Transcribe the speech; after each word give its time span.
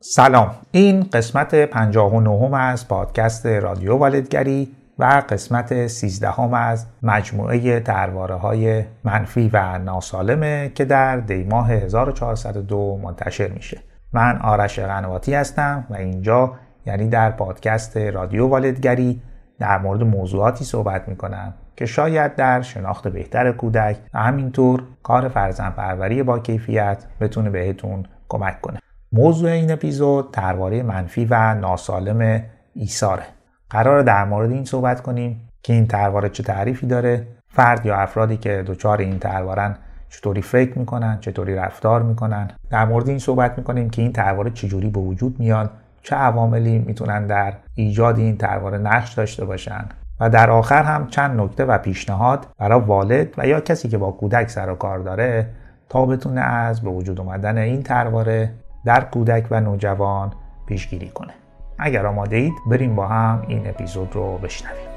سلام. 0.00 0.54
این 0.70 1.02
قسمت 1.12 1.64
59 1.64 2.56
از 2.56 2.88
پادکست 2.88 3.46
رادیو 3.46 3.96
والدگری 3.96 4.76
و 4.98 5.22
قسمت 5.28 5.86
13 5.86 6.54
از 6.56 6.86
مجموعه 7.02 7.80
درباره 7.80 8.34
های 8.34 8.84
منفی 9.04 9.50
و 9.52 9.78
ناسالمه 9.78 10.72
که 10.74 10.84
در 10.84 11.16
دیماه 11.16 11.70
1402 11.70 13.00
منتشر 13.02 13.48
میشه. 13.48 13.80
من 14.12 14.38
آرش 14.42 14.78
قنواتی 14.78 15.34
هستم 15.34 15.86
و 15.90 15.94
اینجا 15.94 16.52
یعنی 16.86 17.08
در 17.08 17.30
پادکست 17.30 17.96
رادیو 17.96 18.46
والدگری 18.46 19.22
در 19.58 19.78
مورد 19.78 20.02
موضوعاتی 20.02 20.64
صحبت 20.64 21.08
می‌کنم 21.08 21.54
که 21.76 21.86
شاید 21.86 22.36
در 22.36 22.62
شناخت 22.62 23.08
بهتر 23.08 23.52
کودک 23.52 23.96
و 24.14 24.18
همینطور 24.18 24.82
کار 25.02 25.28
فرزن 25.28 25.70
پروری 25.70 26.22
با 26.22 26.38
کیفیت 26.38 27.04
بتونه 27.20 27.50
بهتون 27.50 28.06
کمک 28.28 28.60
کنه. 28.60 28.78
موضوع 29.12 29.50
این 29.50 29.70
اپیزود 29.70 30.30
درباره 30.32 30.82
منفی 30.82 31.24
و 31.30 31.54
ناسالم 31.54 32.42
ایثاره. 32.74 33.22
قرار 33.70 34.02
در 34.02 34.24
مورد 34.24 34.50
این 34.50 34.64
صحبت 34.64 35.00
کنیم 35.00 35.48
که 35.62 35.72
این 35.72 35.86
ترواره 35.86 36.28
چه 36.28 36.42
تعریفی 36.42 36.86
داره 36.86 37.26
فرد 37.48 37.86
یا 37.86 37.96
افرادی 37.96 38.36
که 38.36 38.64
دچار 38.66 38.98
این 38.98 39.18
تروارن 39.18 39.76
چطوری 40.08 40.42
فکر 40.42 40.78
می‌کنن 40.78 41.18
چطوری 41.20 41.54
رفتار 41.54 42.02
می‌کنن. 42.02 42.50
در 42.70 42.84
مورد 42.84 43.08
این 43.08 43.18
صحبت 43.18 43.58
می‌کنیم 43.58 43.90
که 43.90 44.02
این 44.02 44.12
ترواره 44.12 44.50
چجوری 44.50 44.90
به 44.90 45.00
وجود 45.00 45.40
میاد 45.40 45.70
چه 46.02 46.16
عواملی 46.16 46.78
می‌تونن 46.78 47.26
در 47.26 47.52
ایجاد 47.74 48.18
این 48.18 48.36
ترواره 48.36 48.78
نقش 48.78 49.14
داشته 49.14 49.44
باشن. 49.44 49.84
و 50.20 50.30
در 50.30 50.50
آخر 50.50 50.82
هم 50.82 51.06
چند 51.06 51.40
نکته 51.40 51.64
و 51.64 51.78
پیشنهاد 51.78 52.46
برای 52.58 52.80
والد 52.80 53.28
و 53.38 53.46
یا 53.46 53.60
کسی 53.60 53.88
که 53.88 53.98
با 53.98 54.10
کودک 54.10 54.50
سر 54.50 54.70
و 54.70 54.74
کار 54.74 54.98
داره 54.98 55.46
تا 55.88 56.06
بتونه 56.06 56.40
از 56.40 56.80
به 56.80 56.90
وجود 56.90 57.20
اومدن 57.20 57.58
این 57.58 57.82
ترواره. 57.82 58.50
در 58.84 59.00
کودک 59.00 59.46
و 59.50 59.60
نوجوان 59.60 60.32
پیشگیری 60.66 61.08
کنه. 61.08 61.34
اگر 61.78 62.06
آماده 62.06 62.36
اید 62.36 62.54
بریم 62.66 62.96
با 62.96 63.06
هم 63.06 63.42
این 63.48 63.68
اپیزود 63.68 64.14
رو 64.14 64.38
بشنویم. 64.38 64.88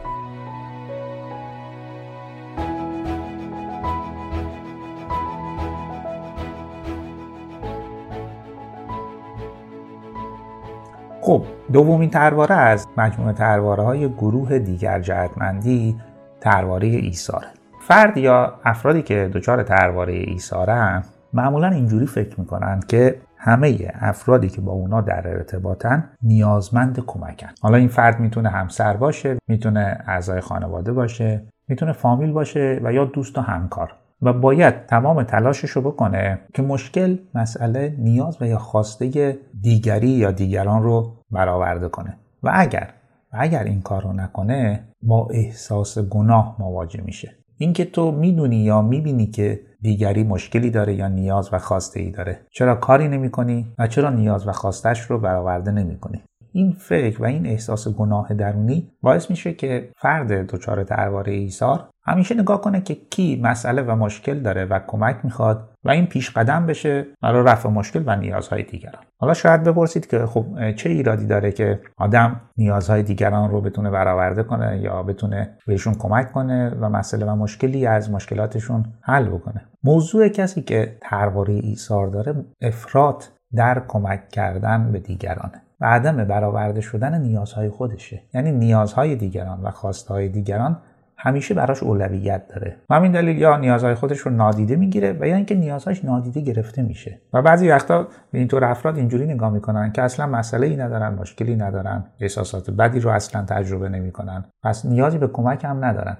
خب 11.21 11.43
دومین 11.73 12.09
ترواره 12.09 12.55
از 12.55 12.87
مجموعه 12.97 13.33
ترواره 13.33 13.83
های 13.83 14.09
گروه 14.09 14.59
دیگر 14.59 14.99
جهتمندی 14.99 15.97
ترواره 16.41 16.87
ایثاره. 16.87 17.47
فرد 17.79 18.17
یا 18.17 18.53
افرادی 18.65 19.01
که 19.01 19.29
دچار 19.33 19.63
ترواره 19.63 20.13
ایثارن 20.13 21.03
معمولا 21.33 21.67
اینجوری 21.67 22.05
فکر 22.05 22.39
می‌کنن 22.39 22.79
که 22.87 23.15
همه 23.43 23.91
افرادی 23.93 24.49
که 24.49 24.61
با 24.61 24.71
اونا 24.71 25.01
در 25.01 25.27
ارتباطن 25.27 26.09
نیازمند 26.23 27.05
کمکن. 27.05 27.47
حالا 27.61 27.77
این 27.77 27.87
فرد 27.87 28.19
می‌تونه 28.19 28.49
همسر 28.49 28.97
باشه 28.97 29.37
می‌تونه 29.47 30.03
اعضای 30.07 30.41
خانواده 30.41 30.93
باشه 30.93 31.43
می‌تونه 31.67 31.91
فامیل 31.91 32.31
باشه 32.31 32.79
و 32.83 32.93
یا 32.93 33.05
دوست 33.05 33.37
و 33.37 33.41
همکار. 33.41 33.93
و 34.21 34.33
باید 34.33 34.85
تمام 34.85 35.23
تلاشش 35.23 35.69
رو 35.69 35.81
بکنه 35.81 36.39
که 36.53 36.61
مشکل 36.61 37.17
مسئله 37.35 37.95
نیاز 37.99 38.41
و 38.41 38.45
یا 38.45 38.57
خواسته 38.57 39.37
دیگری 39.61 40.09
یا 40.09 40.31
دیگران 40.31 40.83
رو 40.83 41.13
برآورده 41.31 41.89
کنه. 41.89 42.17
و 42.43 42.51
اگر 42.53 42.89
و 43.33 43.37
اگر 43.39 43.63
این 43.63 43.81
کار 43.81 44.03
رو 44.03 44.13
نکنه 44.13 44.83
با 45.01 45.27
احساس 45.31 45.99
گناه 45.99 46.55
مواجه 46.59 47.01
میشه. 47.01 47.35
اینکه 47.61 47.85
تو 47.85 48.11
می‌دونی 48.11 48.55
یا 48.55 48.81
می‌بینی 48.81 49.27
که 49.27 49.59
دیگری 49.81 50.23
مشکلی 50.23 50.69
داره 50.69 50.93
یا 50.93 51.07
نیاز 51.07 51.49
و 51.53 51.57
خواسته 51.57 51.99
ای 51.99 52.11
داره. 52.11 52.39
چرا 52.51 52.75
کاری 52.75 53.07
نمی 53.07 53.29
کنی 53.31 53.67
و 53.79 53.87
چرا 53.87 54.09
نیاز 54.09 54.47
و 54.47 54.51
خواستش 54.51 55.01
رو 55.01 55.19
برآورده 55.19 55.71
نمی 55.71 55.99
کنی 55.99 56.21
این 56.53 56.71
فکر 56.71 57.21
و 57.21 57.25
این 57.25 57.45
احساس 57.45 57.87
گناه 57.87 58.33
درونی 58.33 58.91
باعث 59.01 59.29
میشه 59.29 59.53
که 59.53 59.89
فرد 59.97 60.31
دچار 60.31 60.83
درباره 60.83 61.33
ایثار 61.33 61.89
همیشه 62.03 62.35
نگاه 62.35 62.61
کنه 62.61 62.81
که 62.81 62.95
کی 62.95 63.41
مسئله 63.43 63.81
و 63.81 63.95
مشکل 63.95 64.39
داره 64.39 64.65
و 64.65 64.79
کمک 64.87 65.17
می‌خواد 65.23 65.69
و 65.83 65.89
این 65.89 66.05
پیش 66.05 66.29
قدم 66.29 66.65
بشه 66.65 67.05
برای 67.21 67.43
رفع 67.43 67.69
مشکل 67.69 68.03
و 68.05 68.15
نیازهای 68.15 68.63
دیگران. 68.63 69.01
حالا 69.17 69.33
شاید 69.33 69.63
بپرسید 69.63 70.07
که 70.07 70.25
خب 70.25 70.71
چه 70.71 70.89
ایرادی 70.89 71.27
داره 71.27 71.51
که 71.51 71.79
آدم 71.97 72.41
نیازهای 72.57 73.03
دیگران 73.03 73.51
رو 73.51 73.61
بتونه 73.61 73.89
برآورده 73.89 74.43
کنه 74.43 74.79
یا 74.83 75.03
بتونه 75.03 75.57
بهشون 75.67 75.93
کمک 75.93 76.31
کنه 76.31 76.69
و 76.69 76.89
مسئله 76.89 77.25
و 77.25 77.35
مشکلی 77.35 77.87
از 77.87 78.11
مشکلاتشون 78.11 78.85
حل 79.01 79.25
بکنه؟ 79.25 79.65
موضوع 79.83 80.27
کسی 80.27 80.61
که 80.61 80.97
درباره 81.11 81.53
ایثار 81.53 82.07
داره 82.07 82.45
افراط 82.61 83.25
در 83.55 83.81
کمک 83.87 84.29
کردن 84.29 84.91
به 84.91 84.99
دیگرانه. 84.99 85.61
و 85.81 85.85
عدم 85.85 86.25
برآورده 86.25 86.81
شدن 86.81 87.21
نیازهای 87.21 87.69
خودشه. 87.69 88.21
یعنی 88.33 88.51
نیازهای 88.51 89.15
دیگران 89.15 89.61
و 89.61 89.71
خواستهای 89.71 90.29
دیگران 90.29 90.77
همیشه 91.23 91.53
براش 91.53 91.83
اولویت 91.83 92.47
داره. 92.47 92.75
و 92.89 92.95
همین 92.95 93.11
دلیل 93.11 93.37
یا 93.37 93.57
نیازهای 93.57 93.95
خودش 93.95 94.19
رو 94.19 94.31
نادیده 94.31 94.75
می‌گیره 94.75 95.17
و 95.19 95.27
یا 95.27 95.35
اینکه 95.35 95.55
نیازهاش 95.55 96.05
نادیده 96.05 96.41
گرفته 96.41 96.81
میشه. 96.81 97.21
و 97.33 97.41
بعضی 97.41 97.69
وقتا 97.69 98.07
به 98.31 98.39
اینطور 98.39 98.65
افراد 98.65 98.97
اینجوری 98.97 99.25
نگاه 99.25 99.49
می‌کنن 99.49 99.91
که 99.91 100.01
اصلا 100.01 100.27
مسئله 100.27 100.67
ای 100.67 100.75
ندارن 100.75 101.13
مشکلی 101.13 101.55
ندارن 101.55 102.05
احساسات 102.19 102.71
بدی 102.71 102.99
رو 102.99 103.09
اصلا 103.09 103.45
تجربه 103.45 103.89
نمی‌کنن 103.89 104.45
پس 104.63 104.85
نیازی 104.85 105.17
به 105.17 105.27
کمک 105.27 105.65
هم 105.65 105.85
ندارن. 105.85 106.17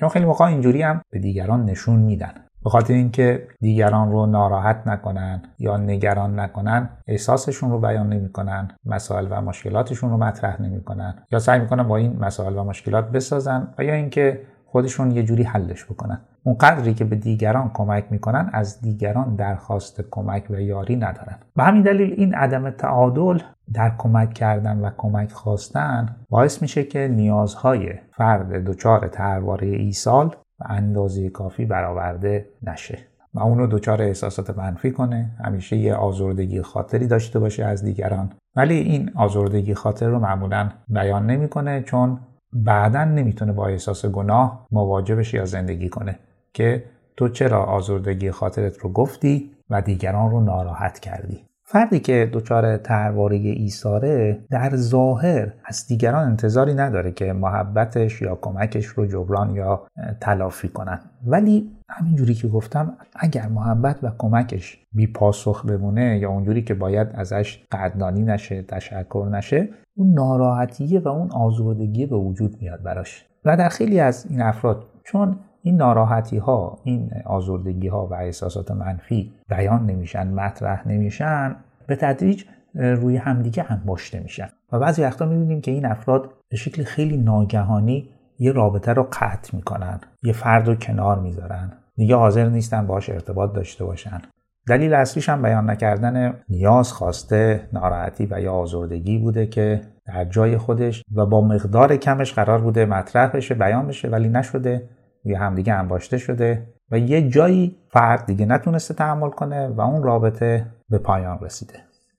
چون 0.00 0.08
خیلی 0.08 0.24
موقع 0.24 0.44
اینجوری 0.44 0.82
هم 0.82 1.02
به 1.10 1.18
دیگران 1.18 1.64
نشون 1.64 1.96
میدن. 1.96 2.34
به 2.64 2.70
خاطر 2.70 2.94
اینکه 2.94 3.48
دیگران 3.60 4.12
رو 4.12 4.26
ناراحت 4.26 4.82
نکنن 4.86 5.42
یا 5.58 5.76
نگران 5.76 6.40
نکنن 6.40 6.88
احساسشون 7.06 7.70
رو 7.70 7.78
بیان 7.78 8.08
نمی‌کنن 8.12 8.68
مسائل 8.84 9.26
و 9.30 9.40
مشکلاتشون 9.40 10.10
رو 10.10 10.16
مطرح 10.16 10.62
نمی‌کنن 10.62 11.14
یا 11.32 11.38
سعی 11.38 11.60
می‌کنن 11.60 11.82
با 11.82 11.96
این 11.96 12.18
مسائل 12.20 12.56
و 12.56 12.64
مشکلات 12.64 13.10
بسازن 13.10 13.68
و 13.78 13.84
یا 13.84 13.94
اینکه 13.94 14.40
خودشون 14.66 15.10
یه 15.10 15.22
جوری 15.22 15.42
حلش 15.42 15.84
بکنن. 15.84 16.20
اون 16.44 16.56
قدری 16.58 16.94
که 16.94 17.04
به 17.04 17.16
دیگران 17.16 17.70
کمک 17.74 18.04
می‌کنن 18.10 18.50
از 18.52 18.80
دیگران 18.80 19.34
درخواست 19.34 20.02
کمک 20.10 20.44
و 20.50 20.60
یاری 20.60 20.96
ندارن. 20.96 21.38
به 21.56 21.62
همین 21.62 21.82
دلیل 21.82 22.14
این 22.16 22.34
عدم 22.34 22.70
تعادل 22.70 23.38
در 23.74 23.92
کمک 23.98 24.34
کردن 24.34 24.80
و 24.80 24.90
کمک 24.96 25.32
خواستن 25.32 26.16
باعث 26.28 26.62
میشه 26.62 26.84
که 26.84 27.08
نیازهای 27.08 27.92
فرد 28.10 28.52
دچار 28.52 29.08
ترواره 29.08 29.66
ایسال 29.66 30.36
و 30.60 30.64
اندازه 30.68 31.30
کافی 31.30 31.64
برآورده 31.64 32.46
نشه. 32.62 32.98
و 33.34 33.40
اونو 33.40 33.66
دچار 33.66 34.02
احساسات 34.02 34.58
منفی 34.58 34.90
کنه. 34.90 35.30
همیشه 35.44 35.76
یه 35.76 35.94
آزردگی 35.94 36.62
خاطری 36.62 37.06
داشته 37.06 37.38
باشه 37.38 37.64
از 37.64 37.84
دیگران. 37.84 38.32
ولی 38.56 38.74
این 38.74 39.10
آزردگی 39.14 39.74
خاطر 39.74 40.08
رو 40.08 40.18
معمولا 40.18 40.70
بیان 40.88 41.26
نمی‌کنه 41.26 41.82
چون 41.82 42.20
بعدا 42.52 43.04
نمی‌تونه 43.04 43.52
با 43.52 43.66
احساس 43.66 44.06
گناه 44.06 44.66
مواجه 44.72 45.14
بشه 45.14 45.38
یا 45.38 45.44
زندگی 45.44 45.88
کنه. 45.88 46.18
که 46.52 46.84
تو 47.16 47.28
چرا 47.28 47.64
آزردگی 47.64 48.30
خاطرت 48.30 48.78
رو 48.78 48.92
گفتی 48.92 49.50
و 49.70 49.82
دیگران 49.82 50.30
رو 50.30 50.40
ناراحت 50.40 50.98
کردی؟ 50.98 51.47
فردی 51.70 52.00
که 52.00 52.30
دچار 52.32 52.76
ترواره 52.76 53.36
ایساره 53.36 54.38
در 54.50 54.76
ظاهر 54.76 55.52
از 55.64 55.86
دیگران 55.86 56.28
انتظاری 56.28 56.74
نداره 56.74 57.12
که 57.12 57.32
محبتش 57.32 58.22
یا 58.22 58.38
کمکش 58.42 58.86
رو 58.86 59.06
جبران 59.06 59.50
یا 59.50 59.86
تلافی 60.20 60.68
کنن. 60.68 61.00
ولی 61.26 61.70
همینجوری 61.88 62.34
که 62.34 62.48
گفتم 62.48 62.96
اگر 63.16 63.48
محبت 63.48 63.98
و 64.02 64.10
کمکش 64.18 64.78
بی 64.92 65.06
پاسخ 65.06 65.66
بمونه 65.66 66.18
یا 66.18 66.30
اونجوری 66.30 66.62
که 66.62 66.74
باید 66.74 67.08
ازش 67.14 67.64
قدردانی 67.72 68.22
نشه 68.22 68.62
تشکر 68.62 69.28
نشه 69.32 69.68
اون 69.96 70.12
ناراحتیه 70.14 71.00
و 71.00 71.08
اون 71.08 71.30
آزردگی 71.30 72.06
به 72.06 72.16
وجود 72.16 72.56
میاد 72.60 72.82
براش. 72.82 73.26
و 73.44 73.56
در 73.56 73.68
خیلی 73.68 74.00
از 74.00 74.26
این 74.30 74.42
افراد 74.42 74.86
چون 75.04 75.36
این 75.68 75.76
ناراحتی 75.76 76.38
ها 76.38 76.78
این 76.84 77.10
آزردگی 77.26 77.88
ها 77.88 78.06
و 78.06 78.14
احساسات 78.14 78.70
منفی 78.70 79.32
بیان 79.48 79.86
نمیشن 79.86 80.28
مطرح 80.28 80.88
نمیشن 80.88 81.56
به 81.86 81.96
تدریج 81.96 82.44
روی 82.74 83.16
همدیگه 83.16 83.62
هم 83.62 83.82
باشته 83.86 84.20
میشن. 84.20 84.48
و 84.72 84.78
بعضی 84.78 85.02
وقتا 85.02 85.26
می‌بینیم 85.26 85.60
که 85.60 85.70
این 85.70 85.86
افراد 85.86 86.30
به 86.48 86.56
شکل 86.56 86.84
خیلی 86.84 87.16
ناگهانی 87.16 88.08
یه 88.38 88.52
رابطه 88.52 88.92
رو 88.92 89.08
قطع 89.12 89.56
می‌کنن 89.56 90.00
یه 90.22 90.32
فرد 90.32 90.68
رو 90.68 90.74
کنار 90.74 91.18
می‌ذارن. 91.18 91.72
دیگه 91.96 92.16
حاضر 92.16 92.48
نیستن 92.48 92.86
باش 92.86 93.10
ارتباط 93.10 93.52
داشته 93.52 93.84
باشن. 93.84 94.20
دلیل 94.68 94.94
اصلیش 94.94 95.28
هم 95.28 95.42
بیان 95.42 95.70
نکردن 95.70 96.34
نیاز 96.48 96.92
خواسته 96.92 97.68
ناراحتی 97.72 98.28
و 98.30 98.40
یا 98.40 98.52
آزردگی 98.52 99.18
بوده 99.18 99.46
که 99.46 99.80
در 100.06 100.24
جای 100.24 100.58
خودش 100.58 101.02
و 101.14 101.26
با 101.26 101.40
مقدار 101.40 101.96
کمش 101.96 102.32
قرار 102.32 102.60
بوده 102.60 102.86
مطرح 102.86 103.36
بشه 103.36 103.54
بیان 103.54 103.86
بشه 103.86 104.08
ولی 104.08 104.28
نشده. 104.28 104.88
یه 105.28 105.38
همدیگه 105.38 105.74
انباشته 105.74 106.18
شده 106.18 106.66
و 106.90 106.98
یه 106.98 107.28
جایی 107.28 107.76
فرد 107.88 108.26
دیگه 108.26 108.46
نتونسته 108.46 108.94
تحمل 108.94 109.30
کنه 109.30 109.68
و 109.68 109.80
اون 109.80 110.02
رابطه 110.02 110.66
به 110.90 110.98
پایان 110.98 111.38
رسیده 111.40 111.74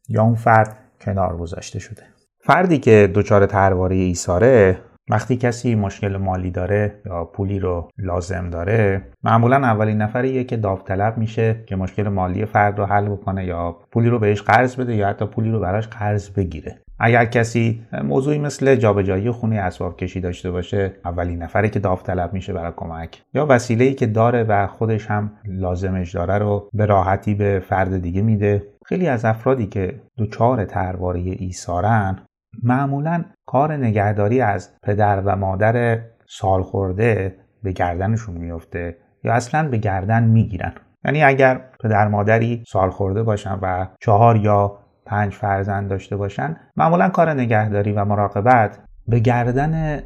یا 0.10 0.24
اون 0.24 0.36
فرد 0.36 0.78
کنار 1.02 1.38
گذاشته 1.38 1.80
شده. 1.80 2.04
فردی 2.40 2.78
که 2.78 3.12
دچار 3.16 3.46
ترواره 3.46 3.96
ایساره 3.96 4.80
وقتی 5.10 5.38
کسی 5.38 5.76
مشکل 5.76 6.18
مالی 6.18 6.52
داره 6.52 7.02
یا 7.06 7.26
پولی 7.26 7.60
رو 7.60 7.90
لازم 7.98 8.50
داره 8.50 9.02
معمولا 9.24 9.56
اولین 9.56 9.98
نفریه 9.98 10.44
که 10.44 10.58
داوطلب 10.58 11.18
میشه 11.18 11.64
که 11.66 11.76
مشکل 11.76 12.08
مالی 12.08 12.46
فرد 12.46 12.80
رو 12.80 12.86
حل 12.86 13.10
بکنه 13.10 13.46
یا 13.46 13.78
پولی 13.92 14.10
رو 14.10 14.20
بهش 14.20 14.42
قرض 14.42 14.76
بده 14.76 14.96
یا 14.96 15.08
حتی 15.08 15.26
پولی 15.26 15.52
رو 15.52 15.60
براش 15.60 15.88
قرض 15.88 16.30
بگیره. 16.30 16.82
اگر 17.00 17.26
کسی 17.26 17.82
موضوعی 18.04 18.40
مثل 18.40 18.76
جابجایی 18.76 19.32
خونه 19.32 19.56
اسباب 19.56 19.98
کشی 19.98 20.22
داشته 20.22 20.52
باشه 20.52 20.94
اولین 21.06 21.44
نفری 21.44 21.70
که 21.70 21.80
داوطلب 21.80 22.34
میشه 22.34 22.54
برای 22.54 22.72
کمک. 22.78 23.22
یا 23.34 23.46
وسیله 23.50 23.86
ای 23.86 23.94
که 23.94 24.08
داره 24.08 24.44
و 24.44 24.68
خودش 24.68 25.06
هم 25.06 25.32
لازمش 25.46 26.16
داره 26.16 26.38
رو 26.38 26.70
به 26.74 26.86
راحتی 26.86 27.36
به 27.36 27.64
فرد 27.70 27.98
دیگه 28.02 28.22
میده. 28.22 28.64
خیلی 28.86 29.08
از 29.08 29.26
افرادی 29.26 29.68
که 29.68 30.02
دچار 30.18 30.66
ترواره 30.66 31.20
ایثارن 31.20 32.20
معمولا 32.64 33.24
کار 33.46 33.78
نگهداری 33.78 34.42
از 34.42 34.70
پدر 34.84 35.22
و 35.26 35.36
مادر 35.36 36.00
سالخورده 36.28 37.36
به 37.64 37.72
گردنشون 37.72 38.38
میفته 38.38 38.98
یا 39.24 39.34
اصلا 39.34 39.70
به 39.70 39.78
گردن 39.78 40.24
می‌گیرن. 40.24 40.74
یعنی 41.06 41.24
اگر 41.24 41.62
پدر 41.84 42.08
مادری 42.08 42.64
سالخورده 42.68 43.24
باشن 43.24 43.60
و 43.62 43.88
چهار 44.02 44.38
یا 44.38 44.78
پنج 45.10 45.34
فرزند 45.34 45.90
داشته 45.90 46.16
باشن 46.18 46.58
معمولا 46.78 47.10
کار 47.10 47.34
نگهداری 47.34 47.92
و 47.92 48.06
مراقبت 48.06 48.80
به 49.08 49.20
گردن 49.20 50.00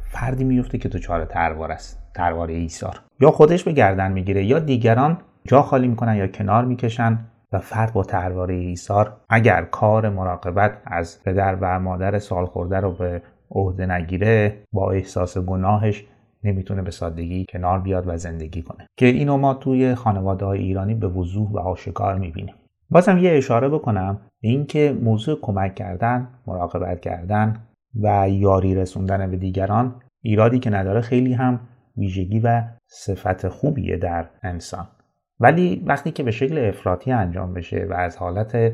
فردی 0.00 0.44
میفته 0.44 0.78
که 0.78 0.88
دچار 0.88 1.24
تروار 1.24 1.72
است 1.72 2.02
تروار 2.14 2.48
ایثار. 2.48 3.00
یا 3.20 3.30
خودش 3.30 3.64
به 3.64 3.72
گردن 3.72 4.12
می‌گیره 4.12 4.44
یا 4.44 4.58
دیگران 4.58 5.18
جا 5.44 5.62
خالی 5.62 5.88
می‌کنن 5.88 6.16
یا 6.16 6.26
کنار 6.26 6.64
می‌کشن 6.64 7.18
و 7.52 7.58
فرد 7.58 7.92
با 7.92 8.02
ترواره 8.02 8.54
ایثار 8.54 9.16
اگر 9.28 9.62
کار 9.62 10.08
مراقبت 10.08 10.72
از 10.86 11.22
پدر 11.24 11.56
و 11.60 11.80
مادر 11.80 12.18
سالخورده 12.18 12.80
رو 12.80 12.92
به 12.92 13.22
عهده 13.50 13.86
نگیره 13.86 14.62
با 14.72 14.90
احساس 14.90 15.38
گناهش 15.38 16.04
نمی‌تونه 16.44 16.82
به 16.82 16.90
سادگی 16.90 17.46
کنار 17.48 17.80
بیاد 17.80 18.08
و 18.08 18.16
زندگی 18.16 18.62
کنه. 18.62 18.86
که 18.96 19.06
اینو 19.06 19.36
ما 19.36 19.54
توی 19.54 19.94
خانواده 19.94 20.44
های 20.44 20.58
ایرانی 20.58 20.94
به 20.94 21.08
وضوح 21.08 21.50
و 21.50 21.58
آشکار 21.58 22.18
می‌بینیم. 22.18 22.54
بازم 22.90 23.18
یه 23.18 23.36
اشاره 23.36 23.68
بکنم. 23.68 24.20
اینکه 24.40 24.98
موضوع 25.02 25.38
کمک 25.40 25.74
کردن 25.74 26.28
مراقبت 26.46 27.00
کردن 27.00 27.56
و 28.02 28.28
یاری 28.28 28.74
رسوندن 28.74 29.30
به 29.30 29.36
دیگران 29.36 29.94
ایرادی 30.22 30.58
که 30.58 30.70
نداره 30.70 31.00
خیلی 31.00 31.32
هم 31.32 31.60
ویژگی 31.96 32.40
و 32.40 32.62
صفت 32.86 33.48
خوبیه 33.48 33.96
در 33.96 34.26
انسان. 34.42 34.86
ولی 35.40 35.84
وقتی 35.86 36.10
که 36.10 36.22
به 36.22 36.30
شکل 36.30 36.68
افراطی 36.68 37.12
انجام 37.12 37.54
بشه 37.54 37.86
و 37.90 37.94
از 37.94 38.16
حالت 38.16 38.72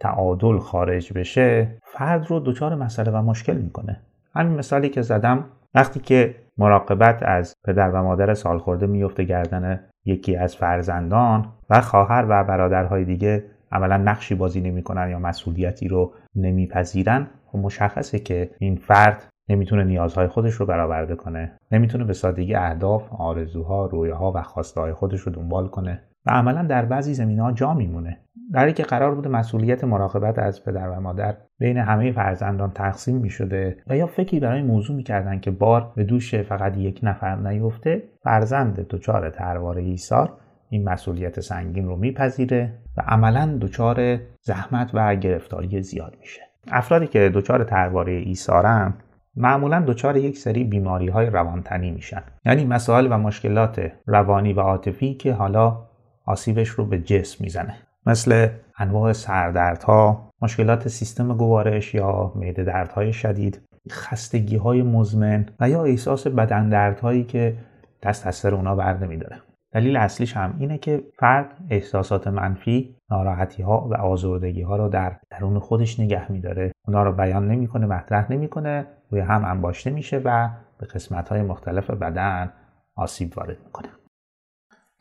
تعادل 0.00 0.58
خارج 0.58 1.12
بشه 1.12 1.76
فرد 1.82 2.26
رو 2.30 2.40
دچار 2.40 2.74
مسئله 2.74 3.10
و 3.10 3.22
مشکل 3.22 3.56
می‌کنه. 3.56 4.00
همین 4.34 4.58
مثالی 4.58 4.88
که 4.88 5.02
زدم 5.02 5.44
وقتی 5.74 6.00
که 6.00 6.34
مراقبت 6.58 7.22
از 7.22 7.54
پدر 7.64 7.90
و 7.90 8.02
مادر 8.02 8.34
سالخورده 8.34 8.86
میفته 8.86 9.24
گردن 9.24 9.80
یکی 10.04 10.36
از 10.36 10.56
فرزندان 10.56 11.52
و 11.70 11.80
خواهر 11.80 12.26
و 12.28 12.44
برادرهای 12.44 13.04
دیگه 13.04 13.44
عملا 13.72 13.96
نقشی 13.96 14.34
بازی 14.34 14.60
نمی‌کنن 14.60 15.10
یا 15.10 15.18
مسئولیتی 15.18 15.88
رو 15.88 16.12
نمیپذیرن 16.34 17.26
خب 17.46 17.58
مشخصه 17.58 18.18
که 18.18 18.50
این 18.58 18.76
فرد 18.76 19.28
نمی‌تونه 19.48 19.84
نیازهای 19.84 20.26
خودش 20.26 20.54
رو 20.54 20.66
برآورده 20.66 21.14
کنه. 21.14 21.52
نمی‌تونه 21.72 22.04
به 22.04 22.12
سادگی 22.12 22.54
اهداف 22.54 23.12
آرزوها 23.12 23.86
رویاها 23.86 24.32
و 24.32 24.42
خواسته 24.42 24.92
خودش 24.92 25.20
رو 25.20 25.32
دنبال 25.32 25.68
کنه 25.68 26.02
و 26.26 26.30
عملا 26.30 26.62
در 26.62 26.84
بعضی 26.84 27.14
زمین 27.14 27.40
ها 27.40 27.52
جا 27.52 27.74
میمونه. 27.74 28.20
در 28.52 28.70
که 28.70 28.82
قرار 28.82 29.14
بوده 29.14 29.28
مسئولیت 29.28 29.84
مراقبت 29.84 30.38
از 30.38 30.64
پدر 30.64 30.88
و 30.88 31.00
مادر 31.00 31.36
بین 31.58 31.76
همه 31.76 32.12
فرزندان 32.12 32.70
تقسیم 32.70 33.16
می 33.16 33.30
شده 33.30 33.76
و 33.86 33.96
یا 33.96 34.06
فکری 34.06 34.40
برای 34.40 34.62
موضوع 34.62 34.96
می‌کردن 34.96 35.40
که 35.40 35.50
بار 35.50 35.92
به 35.96 36.04
دوش 36.04 36.34
فقط 36.34 36.76
یک 36.76 37.00
نفر 37.02 37.36
نیفته 37.36 38.02
فرزند 38.22 38.86
دچار 38.88 39.30
تروار 39.30 39.78
ایثار 39.78 40.32
این 40.70 40.88
مسئولیت 40.88 41.40
سنگین 41.40 41.86
رو 41.86 41.96
میپذیره 41.96 42.72
و 42.96 43.00
عملا 43.00 43.58
دچار 43.60 44.18
زحمت 44.42 44.90
و 44.94 45.16
گرفتاری 45.16 45.82
زیاد 45.82 46.16
میشه. 46.20 46.40
افرادی 46.68 47.06
که 47.06 47.30
دچار 47.34 47.64
ترواره 47.64 48.12
ایثارن 48.12 48.94
معمولا 49.36 49.84
دچار 49.86 50.16
یک 50.16 50.38
سری 50.38 50.64
بیماری 50.64 51.08
های 51.08 51.26
روانتنی 51.26 51.90
میشن. 51.90 52.22
یعنی 52.44 52.64
مسائل 52.64 53.06
و 53.10 53.18
مشکلات 53.18 53.92
روانی 54.06 54.52
و 54.52 54.60
عاطفی 54.60 55.14
که 55.14 55.32
حالا 55.32 55.86
آسیبش 56.24 56.68
رو 56.68 56.86
به 56.86 57.00
جسم 57.00 57.44
می‌زنه. 57.44 57.74
مثل 58.06 58.48
انواع 58.78 59.12
سردردها 59.12 60.30
مشکلات 60.42 60.88
سیستم 60.88 61.36
گوارش 61.36 61.94
یا 61.94 62.32
معده 62.36 62.64
دردهای 62.64 63.12
شدید 63.12 63.60
خستگی 63.90 64.56
های 64.56 64.82
مزمن 64.82 65.46
و 65.60 65.70
یا 65.70 65.84
احساس 65.84 66.26
بدن 66.26 66.68
دردهایی 66.68 67.24
که 67.24 67.56
دست 68.02 68.26
از 68.26 68.34
سر 68.34 68.54
اونا 68.54 68.74
بر 68.74 68.96
نمیداره. 68.96 69.36
دلیل 69.72 69.96
اصلیش 69.96 70.36
هم 70.36 70.56
اینه 70.58 70.78
که 70.78 71.04
فرد 71.18 71.56
احساسات 71.70 72.26
منفی 72.26 72.96
ناراحتی 73.10 73.62
ها 73.62 73.88
و 73.90 73.94
آزردگی 73.94 74.62
ها 74.62 74.76
رو 74.76 74.88
در 74.88 75.16
درون 75.30 75.58
خودش 75.58 76.00
نگه 76.00 76.32
میداره. 76.32 76.72
اونا 76.86 77.02
رو 77.02 77.12
بیان 77.12 77.48
نمی‌کنه 77.48 77.86
مطرح 77.86 78.32
نمی‌کنه 78.32 78.86
روی 79.10 79.20
هم 79.20 79.44
انباشته 79.44 79.90
میشه 79.90 80.22
و 80.24 80.50
به 80.78 80.86
قسمت 80.86 81.28
های 81.28 81.42
مختلف 81.42 81.90
بدن 81.90 82.52
آسیب 82.96 83.32
وارد 83.36 83.56
می‌کنه. 83.64 83.88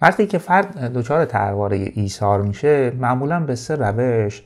وقتی 0.01 0.27
که 0.27 0.37
فرد 0.37 0.77
دچار 0.77 1.25
ترواره 1.25 1.77
ایثار 1.93 2.41
میشه 2.41 2.91
معمولا 2.91 3.39
به 3.39 3.55
سه 3.55 3.75
روش 3.75 4.43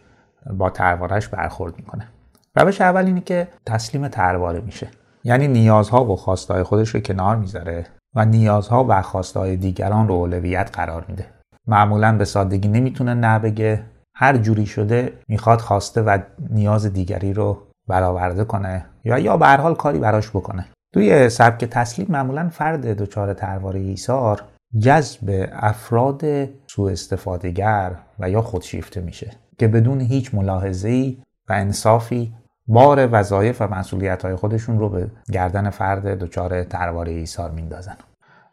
با 0.58 0.70
تروارش 0.70 1.28
برخورد 1.28 1.78
می‌کنه. 1.78 2.08
روش 2.56 2.82
اول 2.82 3.06
اینه 3.06 3.22
که 3.22 3.48
تسلیم 3.66 4.08
ترواره 4.08 4.62
میشه. 4.62 4.88
یعنی 5.24 5.48
نیازها 5.48 6.06
و 6.06 6.16
خواستهای 6.16 6.64
خودش 6.64 6.90
رو 6.90 7.00
کنار 7.00 7.36
می‌ذاره. 7.36 7.86
و 8.16 8.26
نیازها 8.26 8.86
و 8.90 9.02
خواستهای 9.02 9.58
دیگران 9.58 10.08
رو 10.08 10.14
اولویت 10.14 10.70
قرار 10.74 11.06
میده. 11.08 11.26
معمولا 11.68 12.18
به 12.18 12.26
سادگی 12.26 12.68
نمی‌تونه 12.68 13.14
نه 13.14 13.40
بگه. 13.40 13.84
هر 14.16 14.38
جوری 14.38 14.66
شده 14.66 15.14
می‌خواد 15.28 15.62
خواسته 15.62 16.02
و 16.02 16.20
نیاز 16.50 16.86
دیگری 16.86 17.34
رو 17.34 17.58
برآورده 17.88 18.44
کنه 18.44 18.86
یا 19.04 19.20
یا 19.20 19.38
به 19.38 19.46
هر 19.46 19.58
حال 19.58 19.76
کاری 19.76 20.00
براش 20.00 20.30
بکنه. 20.30 20.66
توی 20.94 21.30
سبک 21.30 21.66
تسلیم 21.66 22.08
معمولا 22.10 22.50
فرد 22.50 22.86
دچار 22.86 23.34
ترواره 23.34 23.80
ایثار 23.80 24.44
جذب 24.80 25.50
افراد 25.54 26.22
سوء 26.68 26.92
استفادهگر 26.92 27.96
و 28.20 28.30
یا 28.30 28.42
خودشیفته 28.42 29.02
میشه 29.02 29.32
که 29.58 29.68
بدون 29.68 30.02
هیچ 30.02 30.36
ملاحظه‌ای 30.36 31.18
و 31.50 31.54
انصافی 31.54 32.34
بار 32.70 33.10
وظایف 33.12 33.62
و 33.62 33.68
مسئولیت 33.68 34.26
های 34.26 34.36
خودشون 34.36 34.80
رو 34.80 34.90
به 34.90 35.08
گردن 35.32 35.70
فرد 35.70 36.08
دچار 36.08 36.64
ترواره 36.64 37.12
ایثار 37.12 37.52
میندازن. 37.52 37.96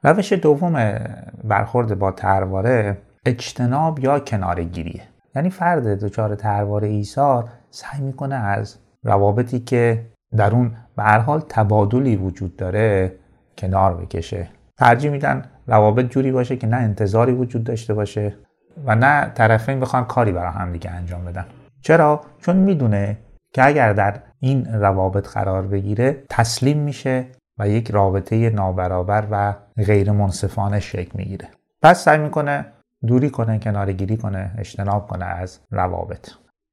روش 0.03 0.33
دوم 0.33 0.99
برخورد 1.45 1.99
با 1.99 2.11
ترواره 2.11 2.99
اجتناب 3.27 3.99
یا 3.99 4.19
کنارگیریه 4.19 5.03
یعنی 5.35 5.51
فرد 5.51 6.05
دچار 6.05 6.35
ترواره 6.35 6.89
ایثار 6.89 7.49
سعی 7.71 8.01
می‌کنه 8.01 8.35
از 8.35 8.77
روابطی 9.05 9.61
که 9.61 10.07
در 10.37 10.51
اون 10.51 10.73
به 10.97 11.03
هر 11.03 11.19
حال 11.19 11.43
تبادلی 11.49 12.17
وجود 12.17 12.57
داره 12.57 13.13
کنار 13.59 13.95
بکشه. 13.95 14.49
ترجیح 14.79 15.11
میدن 15.11 15.43
روابط 15.67 16.05
جوری 16.05 16.33
باشه 16.33 16.57
که 16.57 16.67
نه 16.67 16.77
انتظاری 16.77 17.33
وجود 17.33 17.65
داشته 17.65 17.95
باشه 17.95 18.35
و 18.87 18.95
نه 18.95 19.33
طرفین 19.35 19.81
بخوان 19.81 20.05
کاری 20.05 20.33
برای 20.33 20.53
هم 20.53 20.73
دیگه 20.73 20.91
انجام 20.91 21.25
بدن. 21.25 21.45
چرا؟ 21.83 22.21
چون 22.41 22.57
می‌دونه 22.57 23.17
که 23.57 23.67
اگر 23.67 23.93
در 23.93 24.21
این 24.41 24.67
روابط 24.75 25.29
قرار 25.29 25.67
بگیره 25.67 26.23
تسلیم 26.31 26.79
میشه 26.79 27.27
و 27.59 27.69
یک 27.69 27.91
رابطه 27.91 28.51
نابرابر 28.51 29.27
و 29.31 29.55
غیر 29.77 30.13
منصفانه 30.13 30.81
شکل 30.81 31.11
می‌گیره. 31.15 31.49
پس 31.83 32.05
سعی 32.05 32.19
می‌کنه 32.19 32.67
دوری 33.07 33.31
کنه 33.31 33.59
کنارگیری 33.59 34.17
کنه 34.17 34.51
اجتناب 34.59 35.07
کنه 35.07 35.25
از 35.25 35.61
روابط. 35.71 36.31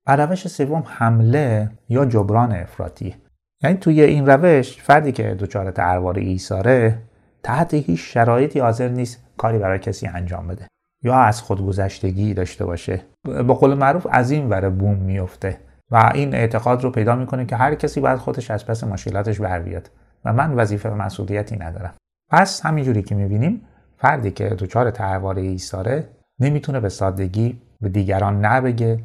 و 0.07 0.15
روش 0.15 0.47
سوم 0.47 0.83
حمله 0.85 1.69
یا 1.89 2.05
جبران 2.05 2.51
افراطی. 2.51 3.15
یعنی 3.63 3.77
توی 3.77 4.01
این 4.01 4.25
روش 4.25 4.81
فردی 4.81 5.11
که 5.11 5.35
دچار 5.39 5.71
تروار 5.71 6.17
ایثاره 6.17 6.97
تحت 7.43 7.73
هیچ 7.73 8.13
شرایطی 8.13 8.59
حاضر 8.59 8.89
نیست 8.89 9.23
کاری 9.37 9.57
برای 9.57 9.79
کسی 9.79 10.07
انجام 10.07 10.47
بده. 10.47 10.67
یا 11.03 11.15
از 11.15 11.41
خودگذشتگی 11.41 12.33
داشته 12.33 12.65
باشه. 12.65 13.01
با 13.47 13.53
قول 13.53 13.73
معروف 13.73 14.07
از 14.11 14.31
این 14.31 14.49
ور 14.49 14.69
بوم 14.69 14.97
میفته 14.97 15.57
و 15.93 16.11
این 16.13 16.35
اعتقاد 16.35 16.83
رو 16.83 16.91
پیدا 16.91 17.15
می‌کنه 17.15 17.45
که 17.45 17.55
هر 17.55 17.75
کسی 17.75 17.99
باید 17.99 18.19
خودش 18.19 18.51
از 18.51 18.65
پس 18.65 18.83
مشکلاتش 18.83 19.41
بر 19.41 19.59
بیاد. 19.59 19.89
و 20.25 20.33
من 20.33 20.53
وظیفه 20.53 20.89
و 20.89 20.95
مسئولیتی 20.95 21.57
ندارم. 21.57 21.93
پس 22.31 22.65
همینجوری 22.65 23.03
که 23.03 23.15
می‌بینیم 23.15 23.61
فردی 23.97 24.31
که 24.31 24.49
دچار 24.49 24.91
ترواره 24.91 25.41
ایثاره 25.41 26.07
نمی‌تونه 26.39 26.79
به 26.79 26.89
سادگی 26.89 27.61
به 27.81 27.89
دیگران 27.89 28.45
نبگه 28.45 28.99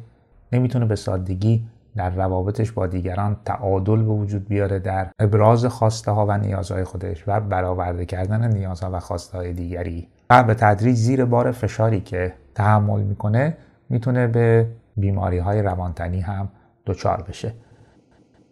نمی‌تونه 0.51 0.85
به 0.85 0.95
سادگی 0.95 1.65
در 1.95 2.09
روابطش 2.09 2.71
با 2.71 2.87
دیگران 2.87 3.37
تعادل 3.45 3.95
به 3.95 4.11
وجود 4.11 4.47
بیاره 4.47 4.79
در 4.79 5.07
ابراز 5.19 5.65
خواسته 5.65 6.11
ها 6.11 6.25
و 6.25 6.37
نیازهای 6.37 6.83
خودش 6.83 7.23
و 7.27 7.39
برآورده 7.39 8.05
کردن 8.05 8.53
نیازها 8.53 8.89
و 8.93 8.99
خواسته 8.99 9.37
های 9.37 9.53
دیگری. 9.53 10.07
و 10.29 10.43
به 10.43 10.53
تدریج 10.53 10.95
زیر 10.95 11.25
بار 11.25 11.51
فشاری 11.51 12.01
که 12.01 12.33
تحمل 12.55 13.01
می‌کنه 13.01 13.57
می‌تونه 13.89 14.27
به 14.27 14.67
بیماری 14.97 15.37
های 15.37 15.61
روانتنی 15.61 16.19
هم 16.21 16.49
دچار 16.89 17.25
بشه. 17.27 17.53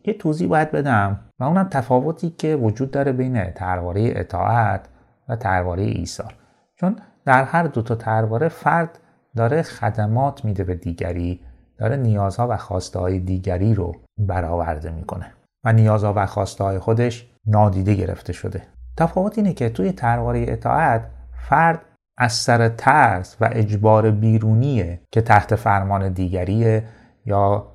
یه 0.06 0.14
توضیح 0.14 0.48
باید 0.48 0.72
بدم. 0.72 1.20
و 1.40 1.44
اونم 1.44 1.68
تفاوتی 1.72 2.30
که 2.30 2.56
وجود 2.56 2.92
داره 2.92 3.12
بین 3.12 3.52
ترواره 3.52 4.14
اطاعت 4.16 4.90
و 5.30 5.36
ترواره 5.36 5.84
ایثار 5.84 6.36
چون 6.76 6.96
در 7.26 7.44
هر 7.44 7.64
دو 7.64 7.82
تا 7.82 7.96
ترواره 7.96 8.50
فرد 8.50 9.00
داره 9.36 9.62
خدمات 9.62 10.46
میده 10.46 10.64
به 10.64 10.76
دیگری 10.76 11.40
داره 11.78 11.96
نیازها 11.96 12.48
و 12.50 12.58
خواسته 12.58 13.00
های 13.00 13.20
دیگری 13.20 13.74
رو 13.74 13.96
برآورده 14.18 14.92
می‌کنه 14.92 15.34
و 15.64 15.74
نیازها 15.74 16.14
و 16.16 16.26
خواسته 16.26 16.64
های 16.64 16.80
خودش 16.80 17.28
نادیده 17.46 17.96
گرفته 17.96 18.34
شده. 18.34 18.62
تفاوت 18.98 19.38
اینه 19.38 19.54
که 19.54 19.70
توی 19.70 19.92
ترواره 19.92 20.46
اطاعت 20.48 21.10
فرد 21.50 21.82
از 22.18 22.34
سر 22.34 22.70
ترس 22.70 23.38
و 23.42 23.50
اجبار 23.52 24.12
بیرونیه 24.12 25.00
که 25.12 25.22
تحت 25.22 25.56
فرمان 25.56 26.14
دیگریه 26.14 26.84
یا 27.26 27.68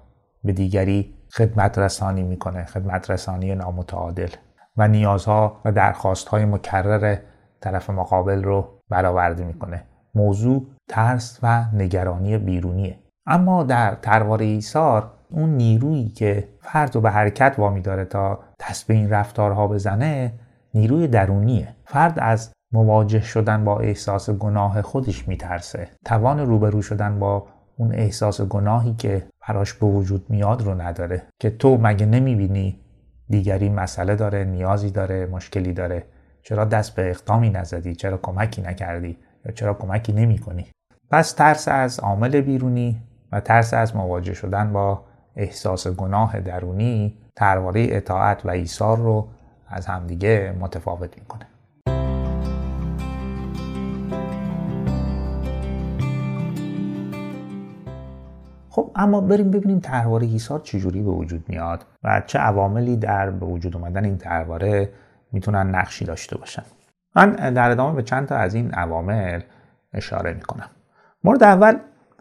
به 0.44 0.52
دیگری 0.52 1.14
خدمت 1.32 1.78
رسانی 1.78 2.22
می‌کنه 2.22 2.64
خدمت 2.64 3.11
رسانی 3.11 3.54
نامتعادل. 3.54 4.28
و 4.76 4.88
نیازها 4.88 5.61
و 5.64 5.72
درخواستهای 5.72 6.44
مکرر 6.44 7.16
طرف 7.61 7.90
مقابل 7.90 8.44
رو 8.44 8.68
برآورده 8.88 9.44
می‌کنه. 9.44 9.84
موضوع 10.14 10.66
ترس 10.88 11.38
و 11.42 11.64
نگرانی 11.72 12.38
بیرونیه. 12.38 12.99
اما 13.26 13.62
در 13.62 13.94
تروار 13.94 14.42
ایثار 14.42 15.11
اون 15.30 15.50
نیرویی 15.50 16.08
که 16.08 16.49
فرد 16.61 16.94
رو 16.94 17.00
به 17.00 17.11
حرکت 17.11 17.54
وامی 17.58 17.80
داره 17.80 18.04
تا 18.04 18.38
دست 18.61 18.87
به 18.87 18.94
این 18.94 19.11
رفتارها 19.11 19.68
بزنه 19.68 20.32
نیروی 20.75 21.08
درونیه. 21.08 21.68
فرد 21.84 22.18
از 22.18 22.52
مواجه 22.72 23.20
شدن 23.20 23.64
با 23.64 23.78
احساس 23.78 24.30
گناه 24.30 24.82
خودش 24.82 25.28
میترسه. 25.28 25.88
توان 26.04 26.40
روبرو 26.40 26.82
شدن 26.82 27.18
با 27.18 27.46
اون 27.76 27.94
احساس 27.94 28.40
گناهی 28.40 28.94
که 28.94 29.26
براش 29.49 29.72
به 29.72 29.87
وجود 29.87 30.26
میاد 30.30 30.62
رو 30.62 30.80
نداره. 30.82 31.22
که 31.40 31.50
تو 31.50 31.78
مگه 31.82 32.06
نمی‌بینی 32.06 32.80
دیگری 33.28 33.68
مسئله 33.68 34.16
داره 34.16 34.44
نیازی 34.44 34.90
داره 34.90 35.26
مشکلی 35.26 35.72
داره؟ 35.72 36.04
چرا 36.42 36.64
دست 36.64 36.94
به 36.94 37.11
اقدامی 37.11 37.50
نزدی؟ 37.50 37.94
چرا 37.94 38.18
کمکی 38.18 38.62
نکردی؟ 38.62 39.18
یا 39.44 39.52
چرا 39.52 39.75
کمکی 39.75 40.12
نمی 40.12 40.38
کنی 40.38 40.66
پس 41.11 41.32
ترس 41.32 41.68
از 41.68 42.00
عامل 42.00 42.40
بیرونی 42.40 43.02
و 43.32 43.40
ترس 43.40 43.75
از 43.75 43.96
مواجه 43.96 44.34
شدن 44.34 44.72
با 44.72 45.04
احساس 45.37 45.87
گناه 45.87 46.40
درونی 46.40 47.18
ترواره 47.37 47.87
اطاعت 47.90 48.46
و 48.46 48.50
ایثار 48.50 48.99
رو 48.99 49.28
از 49.68 49.87
همدیگه 49.87 50.54
متفاوت 50.61 51.18
می‌کنه. 51.18 51.46
خب 58.74 58.90
اما 58.96 59.20
بریم 59.20 59.50
ببینیم 59.50 59.80
ترواره 59.80 60.26
ایثار 60.26 60.60
چجوری 60.60 61.02
به 61.02 61.10
وجود 61.10 61.44
میاد 61.48 61.84
و 62.04 62.22
چه 62.26 62.38
عواملی 62.38 62.96
در 62.96 63.30
به 63.30 63.46
وجود 63.46 63.76
اومدن 63.76 64.04
این 64.04 64.18
ترواره 64.18 64.88
می‌تونن 65.32 65.74
نقشی 65.74 66.04
داشته 66.04 66.38
باشن. 66.38 66.62
من 67.16 67.30
در 67.30 67.70
ادامه 67.70 67.96
به 67.96 68.02
چند 68.02 68.28
تا 68.28 68.36
از 68.36 68.54
این 68.54 68.70
عوامل 68.70 69.40
اشاره 69.92 70.32
می‌کنم. 70.32 70.68
مورد 71.24 71.42
اول 71.42 71.76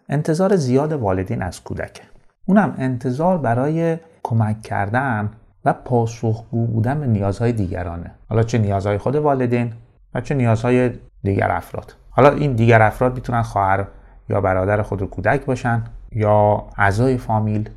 انتظار 0.10 0.56
زیاد 0.56 0.94
والدین 0.94 1.42
از 1.42 1.64
کودک. 1.64 2.02
اونم 2.46 2.76
انتظار 2.78 3.38
برای 3.38 3.98
کمک 4.24 4.62
کردن 4.62 5.30
و 5.66 5.74
پاسخگو 5.74 6.68
بودن 6.68 7.00
به 7.00 7.08
نیازهای 7.08 7.52
دیگرانه. 7.52 8.12
حالا 8.30 8.44
چه 8.44 8.58
نیازهای 8.58 8.98
خود 8.98 9.16
والدین 9.16 9.74
و 10.14 10.22
چه 10.22 10.36
نیازهای 10.36 10.92
دیگر 11.24 11.52
افراد. 11.52 11.94
حالا 12.10 12.30
این 12.30 12.54
دیگر 12.54 12.82
افراد 12.82 13.16
می‌تونن 13.16 13.42
خواهر 13.42 13.88
یا 14.30 14.42
برادر 14.42 14.82
خود 14.82 15.04
کودک 15.04 15.46
باشن. 15.46 15.84
یا 16.12 16.68
اعضای 16.78 17.18
فامیل 17.18 17.70